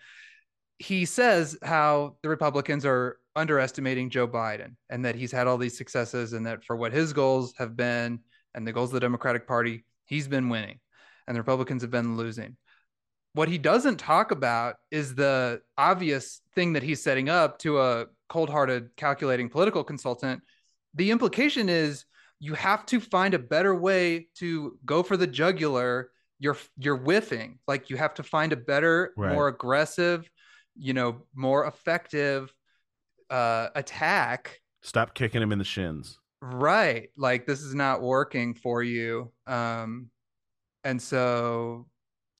[0.79, 5.77] He says how the Republicans are underestimating Joe Biden and that he's had all these
[5.77, 8.19] successes and that for what his goals have been
[8.53, 10.79] and the goals of the Democratic Party, he's been winning
[11.27, 12.57] and the Republicans have been losing.
[13.33, 18.05] What he doesn't talk about is the obvious thing that he's setting up to a
[18.29, 20.41] cold hearted, calculating political consultant.
[20.95, 22.05] The implication is
[22.39, 27.57] you have to find a better way to go for the jugular you're you're whiffing
[27.67, 29.33] like you have to find a better Right.
[29.33, 30.29] more aggressive
[30.77, 32.53] you know more effective
[33.29, 36.19] uh attack Stop kicking him in the shins.
[36.41, 40.09] right like this is not working for you um
[40.83, 41.87] and so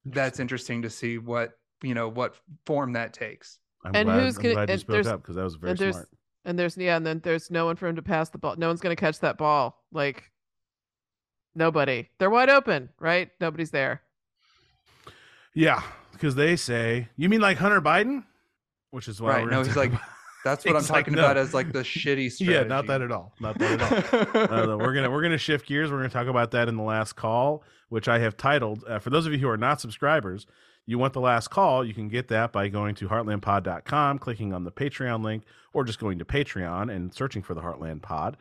[0.05, 1.51] that's interesting to see what
[1.83, 2.35] you know what
[2.65, 5.35] form that takes I'm And glad, who's I'm gonna- glad you and spoke up because
[5.35, 6.09] that was very and there's smart.
[6.45, 8.55] and there's yeah, and then there's no one for him to pass the ball.
[8.57, 9.83] No one's gonna catch that ball.
[9.91, 10.31] Like
[11.55, 12.09] nobody.
[12.19, 13.29] They're wide open, right?
[13.39, 14.01] Nobody's there.
[15.53, 15.81] Yeah,
[16.17, 18.23] because they say you mean like Hunter Biden,
[18.91, 20.01] which is why Right, no, he's like, about-
[20.43, 21.21] that's what i'm He's like, talking no.
[21.25, 24.65] about as like the shitty strategy yeah, not that at all, not that at all.
[24.67, 25.91] No, we're gonna we're gonna shift gears.
[25.91, 28.83] We're gonna talk about that in the last call, which I have titled.
[28.87, 30.45] Uh, for those of you who are not subscribers,
[30.85, 31.83] you want the last call.
[31.85, 35.99] You can get that by going to heartlandpod.com, clicking on the Patreon link, or just
[35.99, 38.37] going to Patreon and searching for the Heartland Pod.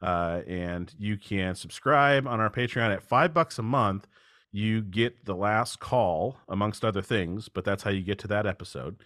[0.00, 4.06] Uh, and you can subscribe on our Patreon at five bucks a month.
[4.50, 8.46] You get the last call, amongst other things, but that's how you get to that
[8.46, 8.96] episode.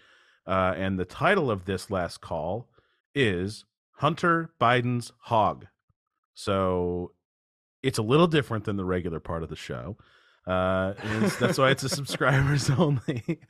[0.46, 2.68] Uh, and the title of this last call
[3.14, 3.64] is
[3.96, 5.66] Hunter Biden's Hog.
[6.34, 7.12] So
[7.82, 9.96] it's a little different than the regular part of the show.
[10.46, 10.94] Uh,
[11.38, 13.40] that's why it's a subscribers only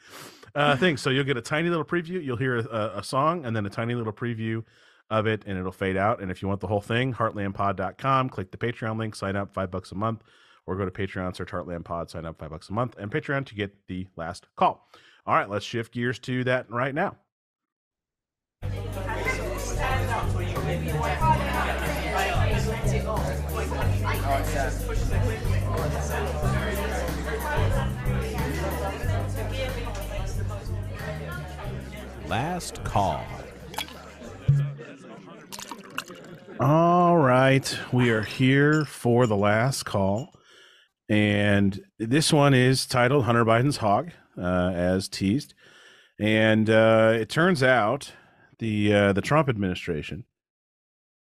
[0.55, 0.97] uh, thing.
[0.97, 2.23] So you'll get a tiny little preview.
[2.23, 4.65] You'll hear a, a song and then a tiny little preview
[5.11, 6.21] of it, and it'll fade out.
[6.21, 9.71] And if you want the whole thing, heartlandpod.com, click the Patreon link, sign up five
[9.71, 10.23] bucks a month,
[10.67, 13.47] or go to Patreon, search Heartland Pod, sign up five bucks a month, and Patreon
[13.47, 14.89] to get the last call.
[15.27, 17.17] All right, let's shift gears to that right now.
[32.27, 33.25] Last call.
[36.61, 40.33] All right, we are here for the last call,
[41.13, 45.53] and this one is titled "Hunter Biden's Hog," uh, as teased.
[46.19, 48.13] And uh, it turns out
[48.59, 50.25] the uh, the Trump administration,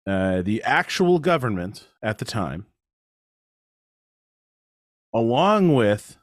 [0.05, 2.67] uh, the actual government at the time,
[5.15, 6.17] along with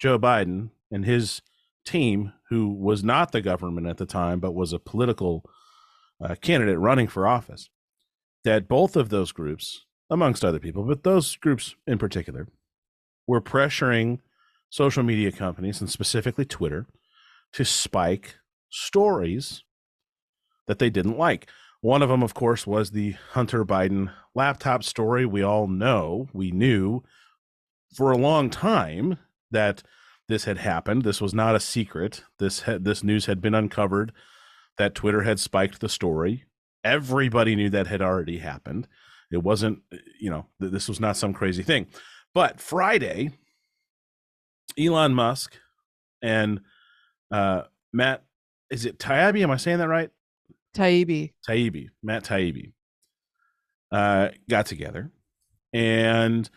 [0.00, 1.42] Joe Biden and his
[1.84, 5.48] team, who was not the government at the time but was a political
[6.20, 7.70] uh, candidate running for office
[8.42, 12.48] that both of those groups, amongst other people, but those groups in particular,
[13.26, 14.20] were pressuring
[14.70, 16.86] social media companies and specifically Twitter
[17.52, 18.36] to spike
[18.68, 19.64] stories
[20.66, 21.48] that they didn't like.
[21.80, 25.24] One of them, of course, was the Hunter Biden laptop story.
[25.24, 27.02] We all know, we knew
[27.94, 29.18] for a long time
[29.50, 29.82] that
[30.28, 31.02] this had happened.
[31.02, 32.24] This was not a secret.
[32.38, 34.12] This had, this news had been uncovered
[34.76, 36.44] that Twitter had spiked the story.
[36.82, 38.88] Everybody knew that had already happened.
[39.30, 39.80] It wasn't,
[40.20, 41.86] you know, th- this was not some crazy thing.
[42.36, 43.30] But Friday,
[44.78, 45.56] Elon Musk
[46.20, 46.60] and
[47.30, 47.62] uh,
[47.94, 48.24] Matt,
[48.68, 49.42] is it Taibbi?
[49.42, 50.10] Am I saying that right?
[50.76, 51.32] Taibbi.
[51.48, 52.74] Taibbi, Matt Taibbi,
[53.90, 55.10] uh, got together
[55.72, 56.50] and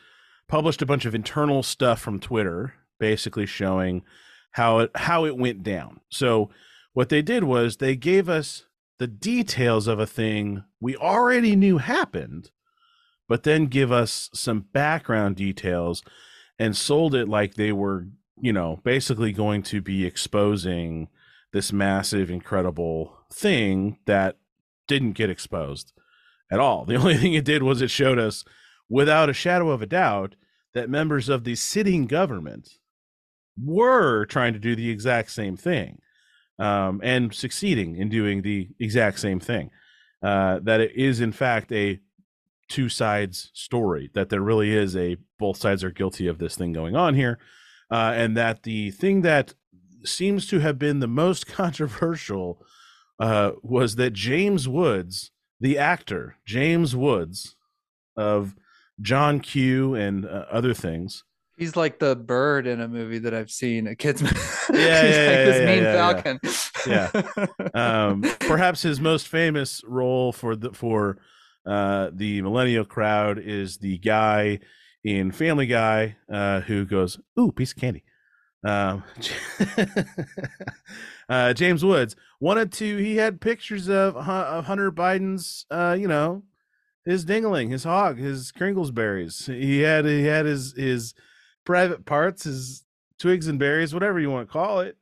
[0.49, 4.03] published a bunch of internal stuff from Twitter, basically showing
[4.51, 6.01] how it how it went down.
[6.09, 6.49] So
[6.91, 8.65] what they did was they gave us
[8.97, 12.51] the details of a thing we already knew happened,
[13.29, 16.03] but then give us some background details
[16.57, 18.07] and sold it like they were,
[18.41, 21.07] you know, basically going to be exposing
[21.53, 24.35] this massive, incredible thing that
[24.87, 25.93] didn't get exposed
[26.51, 26.83] at all.
[26.85, 28.43] The only thing it did was it showed us,
[28.89, 30.35] without a shadow of a doubt,
[30.73, 32.77] that members of the sitting government
[33.63, 35.99] were trying to do the exact same thing
[36.57, 39.69] um, and succeeding in doing the exact same thing.
[40.21, 41.99] Uh, that it is, in fact, a
[42.69, 46.71] two sides story, that there really is a both sides are guilty of this thing
[46.73, 47.39] going on here.
[47.91, 49.53] Uh, and that the thing that
[50.05, 52.63] seems to have been the most controversial
[53.19, 57.55] uh, was that James Woods, the actor James Woods
[58.15, 58.55] of
[59.01, 61.23] John Q and uh, other things,
[61.59, 63.85] He's like the bird in a movie that I've seen.
[63.87, 64.35] A kid's movie.
[64.71, 65.83] Yeah, yeah, like yeah, this yeah, mean
[66.87, 67.71] yeah, falcon.
[67.73, 71.17] um, perhaps his most famous role for the for
[71.65, 74.59] uh, the millennial crowd is the guy
[75.03, 78.03] in Family Guy uh, who goes, "Ooh, piece of candy."
[78.63, 79.03] Um,
[81.29, 82.97] uh, James Woods wanted to.
[82.97, 86.43] He had pictures of, of Hunter Biden's, uh, you know,
[87.05, 89.47] his dingling, his hog, his Kringlesberries.
[89.47, 91.13] He had he had his his
[91.65, 92.83] private parts, his
[93.17, 94.97] twigs and berries, whatever you want to call it.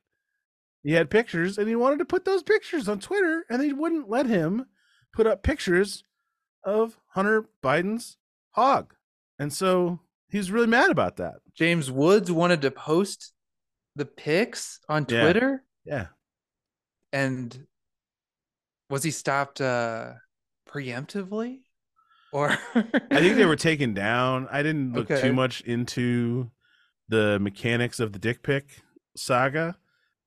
[0.83, 4.09] He had pictures, and he wanted to put those pictures on Twitter, and they wouldn't
[4.09, 4.67] let him
[5.11, 6.03] put up pictures
[6.67, 8.17] of Hunter Biden's
[8.51, 8.93] hog,
[9.39, 11.35] and so he's really mad about that.
[11.55, 13.31] James Woods wanted to post
[13.95, 15.21] the pics on Yeah.
[15.21, 16.07] Twitter, Yeah.
[17.13, 17.65] and
[18.89, 20.13] was he stopped uh,
[20.69, 21.61] preemptively?
[22.33, 24.47] Or I think they were taken down.
[24.51, 25.21] I didn't look Okay.
[25.21, 26.51] too much into
[27.07, 28.81] the mechanics of the dick pic
[29.15, 29.77] saga,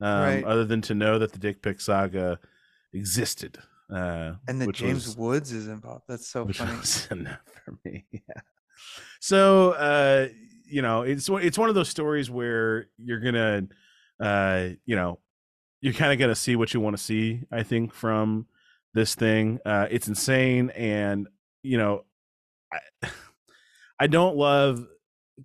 [0.01, 0.45] um, Right.
[0.45, 2.39] other than to know that the dick pic saga
[2.95, 3.59] existed.
[3.93, 6.05] Uh, and that James was- Woods is involved.
[6.09, 6.73] That's so funny.
[7.11, 8.05] enough for me.
[8.13, 8.41] Yeah.
[9.21, 10.29] So, uh,
[10.65, 13.63] you know, it's one- it's one of those stories where you're gonna,
[14.21, 15.19] uh, you know,
[15.81, 17.43] you're kind of gonna see what you want to see.
[17.53, 18.47] I think from
[18.95, 21.29] this thing, uh, it's insane, and
[21.63, 22.05] you know,
[22.73, 23.09] I,
[24.01, 24.87] I don't love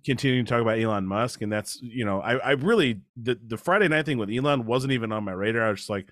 [0.04, 3.56] continuing to talk about Elon Musk, and that's you know, I I really the the
[3.58, 5.66] Friday night thing with Elon wasn't even on my radar.
[5.66, 6.08] I was just like.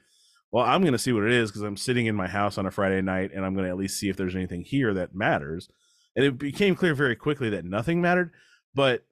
[0.54, 2.64] Well, I'm going to see what it is because I'm sitting in my house on
[2.64, 5.12] a Friday night and I'm going to at least see if there's anything here that
[5.12, 5.68] matters.
[6.14, 8.30] And it became clear very quickly that nothing mattered.
[8.72, 9.04] But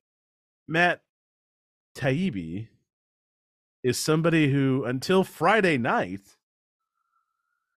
[0.69, 1.01] Matt
[1.97, 2.69] Taibbi
[3.83, 6.21] is somebody who, until Friday night,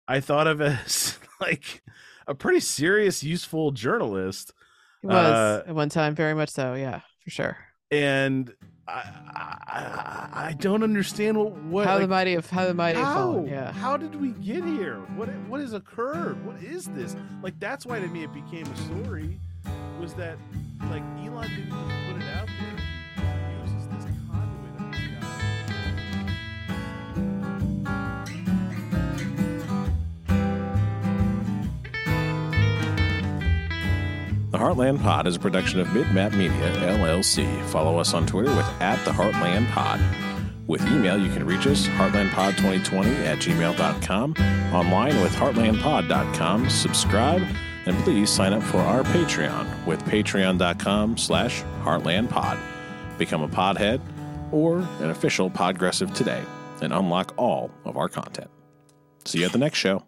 [0.06, 1.82] I thought of as like
[2.26, 4.52] a pretty serious, useful journalist.
[5.00, 6.74] He was Uh, at one time, very much so.
[6.74, 7.56] Yeah, for sure.
[7.90, 8.52] And
[8.86, 9.02] I,
[9.34, 13.14] I, I don't understand what, what how the mighty how the mighty how?
[13.14, 13.46] fallen.
[13.46, 13.72] Yeah.
[13.72, 14.96] How did we get here?
[15.16, 16.44] What what has occurred?
[16.44, 17.16] What is this?
[17.42, 19.40] Like that's why to me it became a story.
[20.00, 20.36] Was that
[20.90, 22.83] like Elon didn't just put it out there?
[34.54, 37.60] The Heartland Pod is a production of Midmap Media, LLC.
[37.70, 40.00] Follow us on Twitter with at the Heartland Pod.
[40.68, 44.34] With email, you can reach us, heartlandpod2020 at gmail.com,
[44.72, 47.42] online with heartlandpod.com, subscribe,
[47.86, 52.56] and please sign up for our Patreon with patreon.com slash heartlandpod.
[53.18, 54.00] Become a podhead
[54.52, 56.44] or an official Podgressive today
[56.80, 58.52] and unlock all of our content.
[59.24, 60.04] See you at the next show.